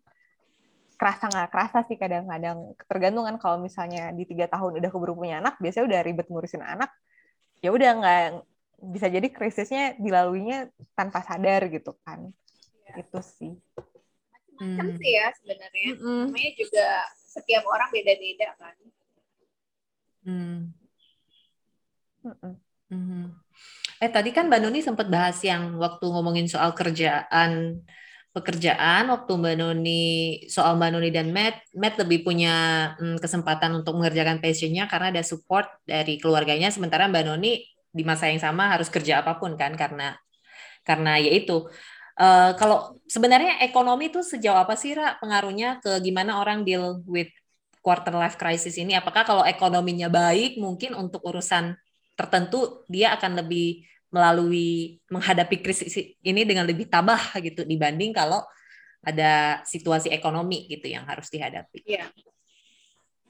[0.94, 5.58] kerasa nggak kerasa sih kadang-kadang tergantungan kalau misalnya di tiga tahun udah keburu punya anak
[5.62, 6.90] biasanya udah ribet ngurusin anak
[7.64, 8.22] ya udah nggak
[8.94, 12.30] bisa jadi krisisnya dilaluinya tanpa sadar gitu kan
[12.94, 13.52] itu sih
[14.54, 14.98] Macam Hmm.
[15.02, 15.88] sih ya sebenarnya.
[15.98, 16.30] Mm-mm.
[16.30, 18.74] Namanya juga setiap orang beda-beda kan.
[20.22, 20.70] Hmm.
[22.22, 22.54] Mm-mm.
[22.94, 23.22] Mhm.
[23.98, 27.82] Eh tadi kan Mbak sempat bahas yang waktu ngomongin soal kerjaan
[28.34, 30.04] pekerjaan waktu Mbak Noni
[30.50, 32.54] soal Mbak Noni dan Matt Matt lebih punya
[32.98, 36.74] mm, kesempatan untuk mengerjakan passionnya karena ada support dari keluarganya.
[36.74, 37.62] Sementara Mbak Noni
[37.94, 40.18] di masa yang sama harus kerja apa pun kan karena
[40.82, 41.70] karena yaitu
[42.18, 47.30] eh, kalau sebenarnya ekonomi itu sejauh apa sih Ra pengaruhnya ke gimana orang deal with
[47.86, 48.98] quarter life crisis ini?
[48.98, 51.78] Apakah kalau ekonominya baik mungkin untuk urusan
[52.18, 55.90] tertentu dia akan lebih melalui menghadapi krisis
[56.22, 58.46] ini dengan lebih tabah gitu dibanding kalau
[59.02, 61.82] ada situasi ekonomi gitu yang harus dihadapi.
[61.82, 62.06] Iya.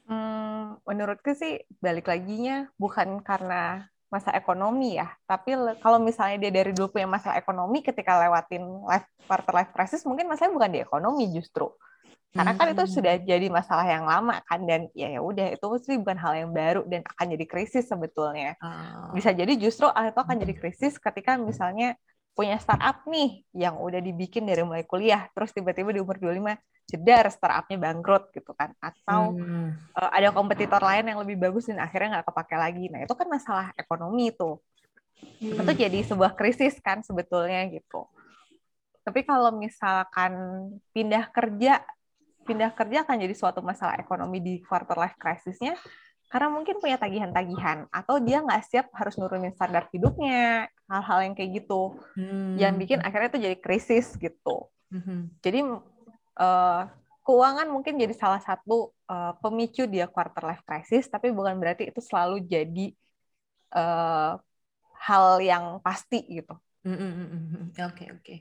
[0.05, 6.71] Hmm, menurutku sih balik laginya bukan karena masa ekonomi ya, tapi kalau misalnya dia dari
[6.71, 11.25] dulu punya masalah ekonomi ketika lewatin life quarter life crisis mungkin masalahnya bukan di ekonomi
[11.35, 11.67] justru.
[12.35, 12.95] Karena kan itu Hmm.
[12.99, 16.51] sudah jadi masalah yang lama kan dan ya ya udah itu sih bukan hal yang
[16.51, 18.59] baru dan akan jadi krisis sebetulnya.
[18.59, 19.15] Oh.
[19.15, 21.95] Bisa jadi justru itu akan jadi krisis ketika misalnya
[22.35, 26.59] punya startup nih yang udah dibikin dari mulai kuliah terus tiba-tiba di umur 25
[26.91, 29.71] jedar startupnya bangkrut gitu kan atau Hmm.
[29.95, 32.85] eh, ada kompetitor lain yang lebih bagus dan akhirnya nggak kepake lagi.
[32.91, 34.59] Nah itu kan masalah ekonomi itu.
[35.39, 35.79] Itu Hmm.
[35.79, 38.11] jadi sebuah krisis kan sebetulnya gitu.
[39.07, 40.35] Tapi kalau misalkan
[40.91, 41.79] pindah kerja,
[42.45, 45.75] pindah kerja akan jadi suatu masalah ekonomi di quarter life crisisnya
[46.29, 51.63] karena mungkin punya tagihan-tagihan atau dia nggak siap harus nurunin standar hidupnya, hal-hal yang kayak
[51.63, 52.59] gitu, Hmm.
[52.59, 54.67] yang bikin akhirnya itu jadi krisis gitu.
[54.91, 55.31] Hmm.
[55.47, 55.63] Jadi
[56.35, 56.83] eh,
[57.23, 62.03] keuangan mungkin jadi salah satu eh, pemicu dia quarter life crisis, tapi bukan berarti itu
[62.03, 62.87] selalu jadi
[63.79, 64.33] eh,
[65.07, 66.59] hal yang pasti gitu.
[66.83, 67.65] Hmm, hmm, hmm.
[67.79, 68.35] Oke oke.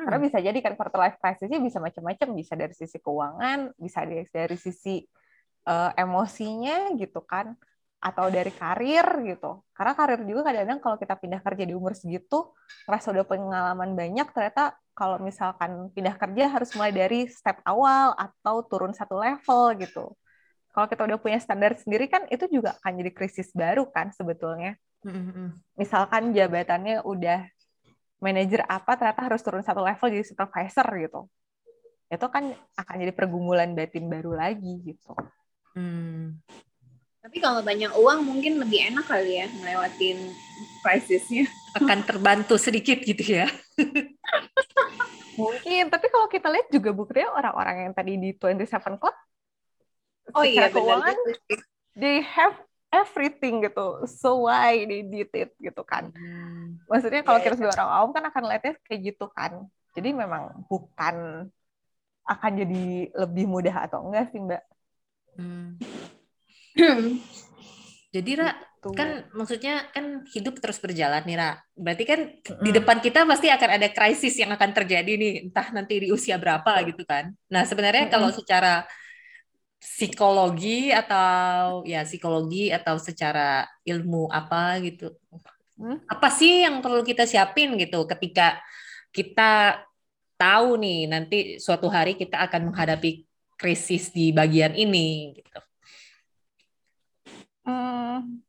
[0.00, 0.08] Hmm.
[0.08, 0.16] Hmm.
[0.16, 4.24] Karena bisa jadi kan quarter life crisisnya bisa macam-macam, bisa dari sisi keuangan, bisa dari,
[4.32, 5.04] dari sisi
[5.68, 7.52] eh, emosinya gitu kan.
[8.00, 9.60] atau dari karir gitu.
[9.76, 12.48] Karena karir juga kadang-kadang kalau kita pindah kerja di umur segitu,
[12.88, 18.64] ngerasa udah pengalaman banyak, ternyata kalau misalkan pindah kerja harus mulai dari step awal atau
[18.64, 20.16] turun satu level gitu.
[20.72, 24.80] Kalau kita udah punya standar sendiri kan itu juga akan jadi krisis baru kan sebetulnya.
[25.76, 27.44] Misalkan jabatannya udah
[28.20, 31.20] manajer apa ternyata harus turun satu level jadi supervisor gitu.
[32.12, 35.16] Itu kan akan jadi pergumulan batin baru lagi gitu.
[35.74, 36.38] Hmm.
[37.20, 40.32] Tapi kalau banyak uang mungkin lebih enak kali ya melewatin
[40.84, 41.44] krisisnya.
[41.76, 43.48] Akan terbantu sedikit gitu ya.
[45.40, 49.16] mungkin, tapi kalau kita lihat juga buktinya orang-orang yang tadi di 27 Club
[50.34, 51.16] Oh iya, keuangan
[51.98, 52.54] they have
[52.90, 54.04] everything gitu.
[54.10, 56.10] So why they did it gitu kan.
[56.10, 56.82] Hmm.
[56.90, 59.66] Maksudnya kalau yeah, kita sebagai orang awam kan akan lihatnya kayak gitu kan.
[59.94, 61.46] Jadi memang bukan
[62.26, 64.62] akan jadi lebih mudah atau enggak sih Mbak.
[65.38, 65.78] Hmm.
[68.10, 68.90] Jadi Ra, gitu.
[68.90, 71.62] kan maksudnya kan hidup terus berjalan nih Ra.
[71.78, 72.58] Berarti kan mm.
[72.58, 76.34] di depan kita pasti akan ada krisis yang akan terjadi nih, entah nanti di usia
[76.34, 77.30] berapa gitu kan.
[77.54, 78.12] Nah sebenarnya mm.
[78.12, 78.82] kalau secara
[79.80, 85.16] psikologi atau ya psikologi atau secara ilmu apa gitu,
[85.80, 86.04] mm.
[86.04, 88.60] apa sih yang perlu kita siapin gitu ketika
[89.08, 89.80] kita
[90.36, 93.24] tahu nih nanti suatu hari kita akan menghadapi
[93.56, 95.60] krisis di bagian ini gitu
[97.64, 98.40] hmm,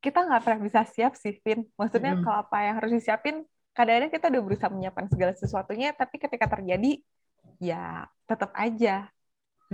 [0.00, 1.68] kita nggak pernah bisa siap sih, Vin.
[1.76, 2.24] Maksudnya hmm.
[2.24, 3.44] kalau apa yang harus disiapin,
[3.76, 7.04] kadang-kadang kita udah berusaha menyiapkan segala sesuatunya, tapi ketika terjadi,
[7.60, 9.12] ya tetap aja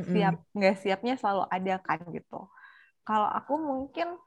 [0.04, 0.34] siap.
[0.52, 2.40] Nggak siapnya selalu ada kan gitu.
[3.06, 4.20] Kalau aku mungkin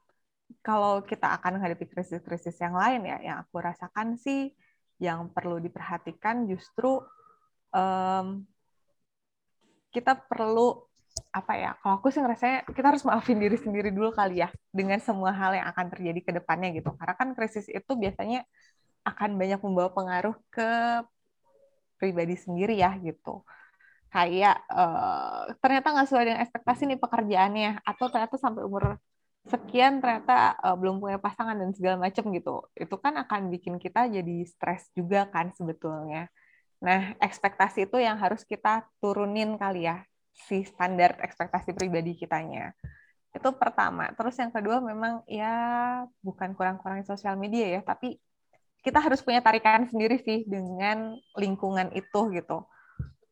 [0.66, 4.50] kalau kita akan menghadapi krisis-krisis yang lain ya, yang aku rasakan sih
[5.00, 7.00] yang perlu diperhatikan justru
[7.72, 8.44] um,
[9.94, 10.86] kita perlu
[11.30, 14.98] apa ya kalau aku sih ngerasanya kita harus maafin diri sendiri dulu kali ya dengan
[15.02, 16.90] semua hal yang akan terjadi ke depannya gitu.
[16.98, 18.44] Karena kan krisis itu biasanya
[19.06, 20.70] akan banyak membawa pengaruh ke
[22.00, 23.44] pribadi sendiri ya gitu
[24.10, 28.98] kayak uh, ternyata nggak sesuai dengan ekspektasi nih pekerjaannya atau ternyata sampai umur
[29.46, 34.10] sekian ternyata uh, belum punya pasangan dan segala macam gitu itu kan akan bikin kita
[34.10, 36.28] jadi stres juga kan sebetulnya
[36.82, 40.04] nah ekspektasi itu yang harus kita turunin kali ya
[40.48, 42.72] si standar ekspektasi pribadi kitanya.
[43.36, 44.10] Itu pertama.
[44.16, 45.54] Terus yang kedua memang ya
[46.24, 48.18] bukan kurang-kurangin sosial media ya, tapi
[48.80, 52.64] kita harus punya tarikan sendiri sih dengan lingkungan itu gitu.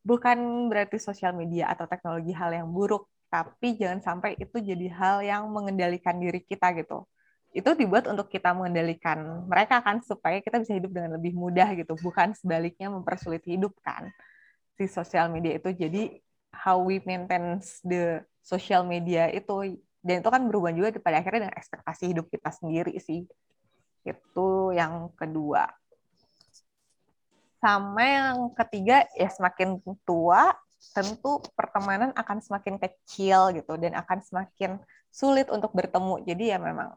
[0.08, 0.38] Bukan
[0.72, 5.42] berarti sosial media atau teknologi hal yang buruk, tapi jangan sampai itu jadi hal yang
[5.52, 7.04] mengendalikan diri kita gitu.
[7.52, 11.92] Itu dibuat untuk kita mengendalikan mereka kan supaya kita bisa hidup dengan lebih mudah gitu,
[12.00, 14.08] bukan sebaliknya mempersulit hidup kan
[14.80, 15.68] si sosial media itu.
[15.76, 16.02] Jadi
[16.56, 21.56] how we maintain the social media itu dan itu kan berubah juga pada akhirnya dengan
[21.58, 23.28] ekspektasi hidup kita sendiri sih
[24.06, 25.68] itu yang kedua
[27.58, 30.54] sama yang ketiga ya semakin tua
[30.94, 34.78] tentu pertemanan akan semakin kecil gitu dan akan semakin
[35.10, 36.22] sulit untuk bertemu.
[36.22, 36.94] Jadi ya memang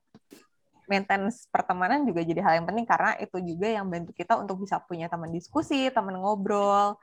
[0.86, 4.78] maintenance pertemanan juga jadi hal yang penting karena itu juga yang bantu kita untuk bisa
[4.84, 7.00] punya teman diskusi teman ngobrol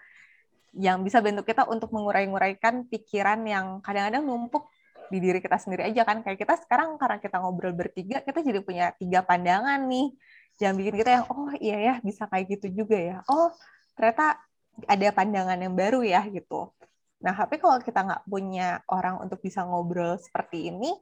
[0.76, 4.68] yang bisa bentuk kita untuk mengurai-nguraikan pikiran yang kadang-kadang numpuk
[5.08, 6.20] di diri kita sendiri aja kan.
[6.20, 10.12] Kayak kita sekarang karena kita ngobrol bertiga kita jadi punya tiga pandangan nih
[10.58, 13.54] yang bikin kita yang oh iya ya bisa kayak gitu juga ya oh
[13.94, 14.38] ternyata
[14.86, 16.70] ada pandangan yang baru ya gitu
[17.18, 20.94] nah tapi kalau kita nggak punya orang untuk bisa ngobrol seperti ini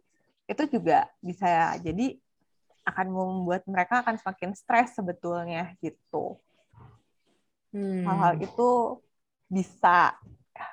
[0.49, 2.17] itu juga bisa jadi
[2.87, 6.41] akan membuat mereka akan semakin stres sebetulnya gitu
[7.77, 8.47] hal-hal hmm.
[8.47, 8.69] itu
[9.53, 10.17] bisa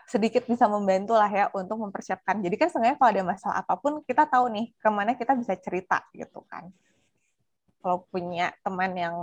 [0.08, 2.40] sedikit bisa membantu lah ya untuk mempersiapkan.
[2.40, 5.54] Jadi kan sebenarnya kalau ada masalah apa pun kita tahu nih ke mana kita bisa
[5.60, 6.72] cerita gitu kan.
[7.84, 9.16] Kalau punya teman yang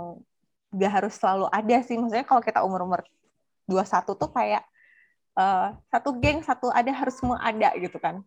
[0.69, 3.01] gak harus selalu ada sih, maksudnya kalau kita umur-umur
[3.65, 4.63] 21 tuh kayak
[5.33, 8.21] uh, satu geng, satu ada harus semua ada gitu kan.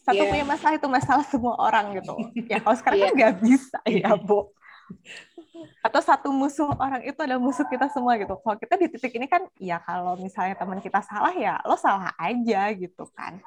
[0.00, 0.30] Satu yeah.
[0.32, 2.16] punya masalah itu masalah semua orang gitu.
[2.50, 3.08] ya kalau sekarang yeah.
[3.12, 3.22] kan iya.
[3.28, 4.50] gak bisa ya, Bu
[5.80, 8.34] atau satu musuh orang itu adalah musuh kita semua gitu.
[8.40, 12.12] Kalau kita di titik ini kan, ya kalau misalnya teman kita salah ya lo salah
[12.18, 13.38] aja gitu kan.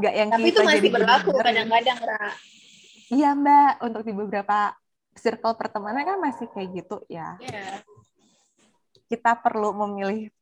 [0.00, 1.98] Nggak yang Tapi kita itu masih berlaku kadang-kadang,
[3.12, 4.72] Iya mbak, untuk di beberapa
[5.16, 7.36] circle pertemanan kan masih kayak gitu ya.
[7.40, 7.80] Yeah.
[9.08, 10.32] Kita perlu memilih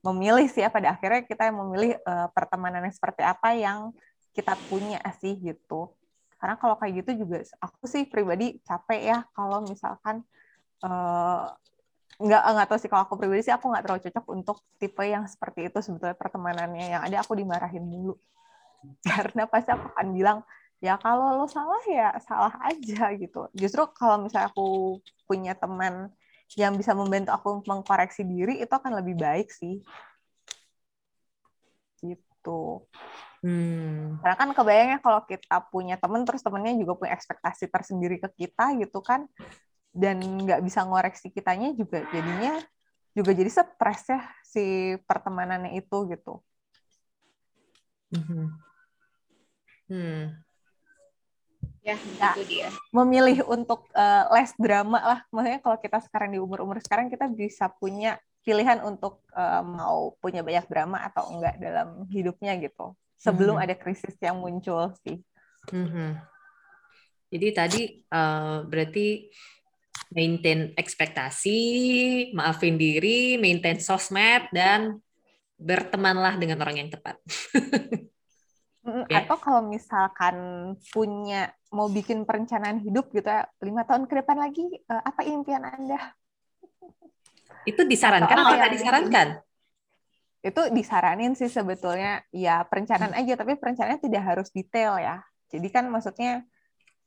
[0.00, 3.92] memilih sih ya pada akhirnya kita yang memilih uh, pertemanan yang seperti apa yang
[4.32, 5.92] kita punya sih gitu.
[6.40, 10.24] Karena kalau kayak gitu juga aku sih pribadi capek ya kalau misalkan
[10.80, 11.52] uh,
[12.20, 15.24] nggak nggak tahu sih kalau aku pribadi sih aku nggak terlalu cocok untuk tipe yang
[15.24, 18.12] seperti itu sebetulnya pertemanannya yang ada aku dimarahin dulu
[19.08, 20.38] karena pasti aku akan bilang
[20.80, 23.46] ya kalau lo salah ya salah aja gitu.
[23.52, 26.08] Justru kalau misalnya aku punya teman
[26.58, 29.84] yang bisa membantu aku mengkoreksi diri itu akan lebih baik sih.
[32.00, 32.60] Gitu.
[33.40, 34.20] Hmm.
[34.20, 38.76] karena kan kebayangnya kalau kita punya teman terus temennya juga punya ekspektasi tersendiri ke kita
[38.76, 39.24] gitu kan
[39.96, 42.60] dan nggak bisa ngoreksi kitanya juga jadinya
[43.16, 46.44] juga jadi stres ya si pertemanannya itu gitu.
[48.12, 48.48] Hmm.
[49.88, 50.49] Hmm
[51.80, 52.68] ya nah, itu dia.
[52.92, 55.20] memilih untuk uh, less drama lah.
[55.32, 60.16] Maksudnya kalau kita sekarang di umur umur sekarang kita bisa punya pilihan untuk uh, mau
[60.20, 62.96] punya banyak drama atau enggak dalam hidupnya gitu.
[63.20, 63.72] Sebelum mm -hmm.
[63.72, 65.20] ada krisis yang muncul sih.
[65.68, 66.10] Mm -hmm.
[67.28, 69.28] jadi tadi uh, berarti
[70.10, 71.60] maintain ekspektasi
[72.34, 74.98] maafin diri maintain sosmed dan
[75.60, 77.20] bertemanlah dengan orang yang tepat
[78.80, 79.28] Ya.
[79.28, 80.36] Atau kalau misalkan
[80.88, 85.60] punya mau bikin perencanaan hidup gitu ya, lima tahun ke depan lagi, uh, apa impian
[85.68, 86.16] Anda?
[87.68, 89.28] Itu disarankan atau nggak disarankan?
[90.40, 93.20] Itu disaranin sih sebetulnya, ya perencanaan hmm.
[93.20, 95.20] aja, tapi perencanaannya tidak harus detail ya.
[95.52, 96.40] Jadi kan maksudnya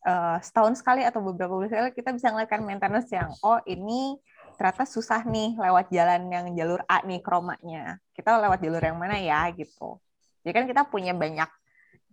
[0.05, 4.21] uh, setahun sekali atau beberapa bulan sekali kita bisa ngeliatkan maintenance yang, oh ini
[4.61, 7.97] ternyata susah nih lewat jalan yang jalur A nih kromanya.
[8.13, 9.97] Kita lewat jalur yang mana ya gitu.
[10.45, 11.49] Jadi kan kita punya banyak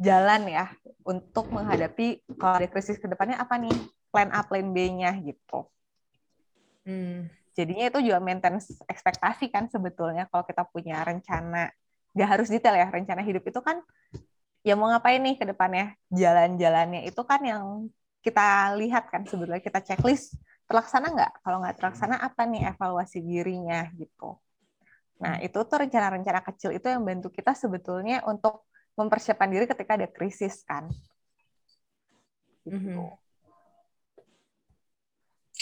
[0.00, 0.72] jalan ya
[1.04, 3.76] untuk menghadapi kalau ada krisis ke depannya apa nih
[4.08, 5.68] plan A, plan B-nya gitu.
[6.88, 7.28] Hmm.
[7.52, 11.68] Jadinya itu juga maintenance ekspektasi kan sebetulnya kalau kita punya rencana,
[12.16, 13.84] nggak harus detail ya, rencana hidup itu kan
[14.64, 17.64] ya mau ngapain nih ke depannya, jalan-jalannya itu kan yang
[18.24, 21.44] kita lihat kan sebetulnya kita checklist terlaksana nggak?
[21.44, 24.40] Kalau nggak terlaksana apa nih evaluasi dirinya gitu.
[25.20, 30.08] Nah itu tuh rencana-rencana kecil itu yang bantu kita sebetulnya untuk mempersiapkan diri ketika ada
[30.10, 30.88] krisis kan.
[32.64, 32.76] Gitu.
[32.76, 33.06] Mm-hmm.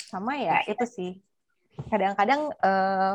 [0.08, 1.12] Sama ya itu sih.
[1.88, 3.14] Kadang-kadang uh,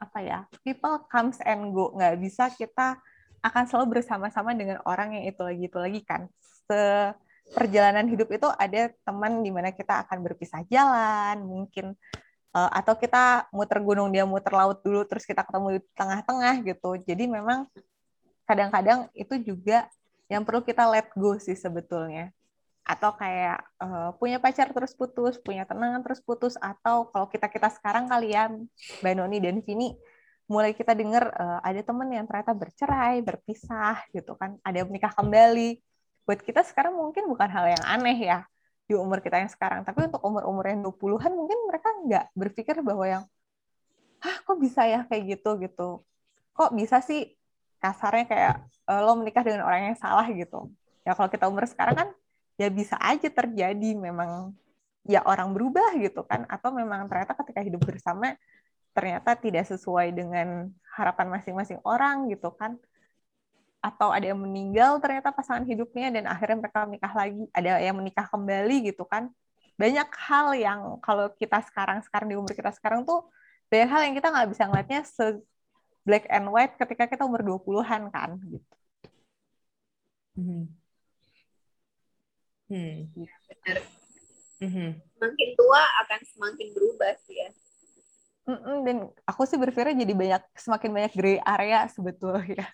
[0.00, 2.96] apa ya people comes and go nggak bisa kita
[3.44, 6.26] akan selalu bersama-sama dengan orang yang itu lagi itu lagi kan.
[6.68, 7.12] Se
[7.50, 11.98] perjalanan hidup itu ada teman di mana kita akan berpisah jalan, mungkin
[12.54, 16.90] uh, atau kita muter gunung dia muter laut dulu terus kita ketemu di tengah-tengah gitu.
[17.02, 17.66] Jadi memang
[18.50, 19.86] kadang-kadang itu juga
[20.26, 22.34] yang perlu kita let go sih sebetulnya.
[22.82, 27.70] Atau kayak uh, punya pacar terus putus, punya tenangan terus putus, atau kalau kita kita
[27.70, 28.66] sekarang kalian,
[28.98, 29.94] Mbak Noni dan Vini,
[30.50, 35.14] mulai kita dengar uh, ada temen yang ternyata bercerai, berpisah gitu kan, ada yang menikah
[35.14, 35.78] kembali.
[36.26, 38.42] Buat kita sekarang mungkin bukan hal yang aneh ya
[38.90, 43.06] di umur kita yang sekarang, tapi untuk umur-umur yang 20-an mungkin mereka nggak berpikir bahwa
[43.06, 43.22] yang,
[44.18, 45.62] ah kok bisa ya kayak gitu?
[45.62, 46.02] gitu,
[46.50, 47.38] kok bisa sih
[47.80, 48.54] kasarnya kayak
[48.86, 50.68] uh, lo menikah dengan orang yang salah gitu.
[51.02, 52.08] Ya kalau kita umur sekarang kan
[52.60, 54.52] ya bisa aja terjadi memang
[55.08, 56.44] ya orang berubah gitu kan.
[56.46, 58.36] Atau memang ternyata ketika hidup bersama
[58.92, 62.76] ternyata tidak sesuai dengan harapan masing-masing orang gitu kan.
[63.80, 68.28] Atau ada yang meninggal ternyata pasangan hidupnya dan akhirnya mereka menikah lagi ada yang menikah
[68.28, 69.32] kembali gitu kan.
[69.80, 73.24] Banyak hal yang kalau kita sekarang sekarang di umur kita sekarang tuh
[73.72, 75.00] banyak hal yang kita nggak bisa ngeliatnya
[76.10, 78.74] black and white ketika kita umur 20-an kan gitu.
[80.34, 80.66] Hmm.
[82.66, 83.06] Hmm.
[83.14, 83.78] Benar.
[84.58, 84.90] Hmm.
[84.98, 87.50] Semakin tua akan semakin berubah sih ya.
[88.50, 88.96] Mm-mm, dan
[89.30, 92.66] aku sih berpikir jadi banyak semakin banyak gray area sebetulnya.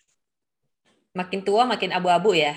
[1.12, 2.56] Makin tua makin abu-abu ya.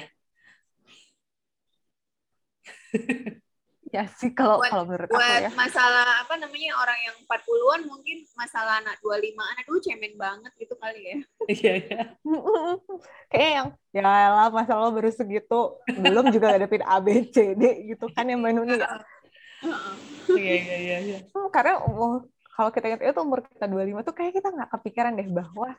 [3.90, 5.52] ya sih kalau kalau menurut buat aku ya.
[5.58, 10.76] masalah apa namanya orang yang 40-an mungkin masalah anak 25 anak dulu cemen banget gitu
[10.78, 11.18] kali ya.
[11.50, 12.00] Iya iya.
[13.34, 17.90] Kayak yang ya lah masa lo baru segitu belum juga ngadepin A B C D
[17.90, 19.02] gitu kan yang menu ya.
[20.30, 21.20] Iya iya iya iya.
[21.34, 22.22] Hmm, karena oh,
[22.54, 25.74] kalau kita ingat itu umur kita 25 tuh kayak kita nggak kepikiran deh bahwa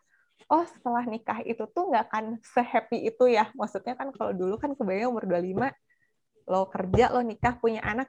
[0.50, 3.54] oh setelah nikah itu tuh nggak akan sehappy itu ya.
[3.54, 5.70] Maksudnya kan kalau dulu kan kebayang umur 25
[6.46, 8.08] lo kerja lo nikah punya anak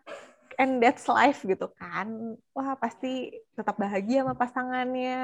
[0.61, 5.21] and that's life gitu kan wah pasti tetap bahagia sama pasangannya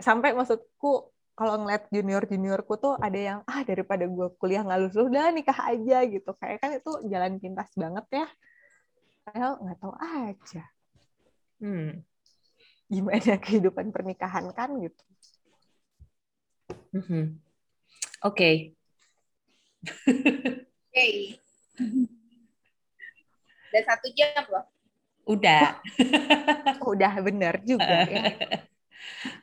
[0.00, 4.96] sampai maksudku kalau ngeliat junior juniorku tuh ada yang ah daripada gue kuliah nggak lulus
[4.96, 8.26] udah nikah aja gitu kayak kan itu jalan pintas banget ya
[9.28, 10.64] padahal nggak tahu aja
[11.60, 11.90] hmm.
[12.88, 15.02] gimana kehidupan pernikahan kan gitu
[16.96, 17.24] mm -hmm.
[18.24, 18.54] oke okay.
[20.88, 21.45] okay.
[23.72, 24.64] Udah satu jam loh.
[25.26, 25.82] Udah.
[26.92, 28.22] Udah bener juga ya.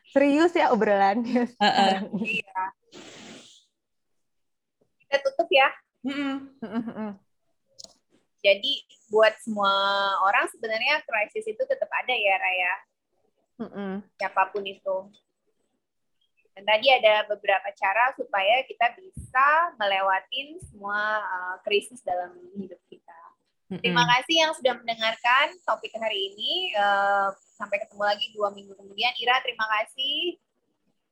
[0.09, 2.07] Serius ya obrolannya sekarang.
[2.21, 2.61] Iya.
[5.03, 5.69] Kita tutup ya.
[8.43, 8.73] Jadi
[9.07, 9.71] buat semua
[10.27, 12.73] orang sebenarnya krisis itu tetap ada ya Raya.
[13.63, 13.91] Mm-mm.
[14.17, 14.97] Siapa pun itu.
[16.53, 19.47] Dan tadi ada beberapa cara supaya kita bisa
[19.81, 23.19] melewatin semua uh, krisis dalam hidup kita.
[23.73, 26.77] Terima kasih yang sudah mendengarkan topik hari ini.
[26.77, 29.09] Uh, sampai ketemu lagi dua minggu kemudian.
[29.17, 30.37] Ira, terima kasih.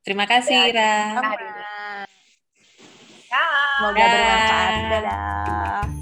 [0.05, 1.17] Terima kasih, Ira.
[3.81, 4.73] Semoga bermanfaat.
[4.93, 6.00] Dadah.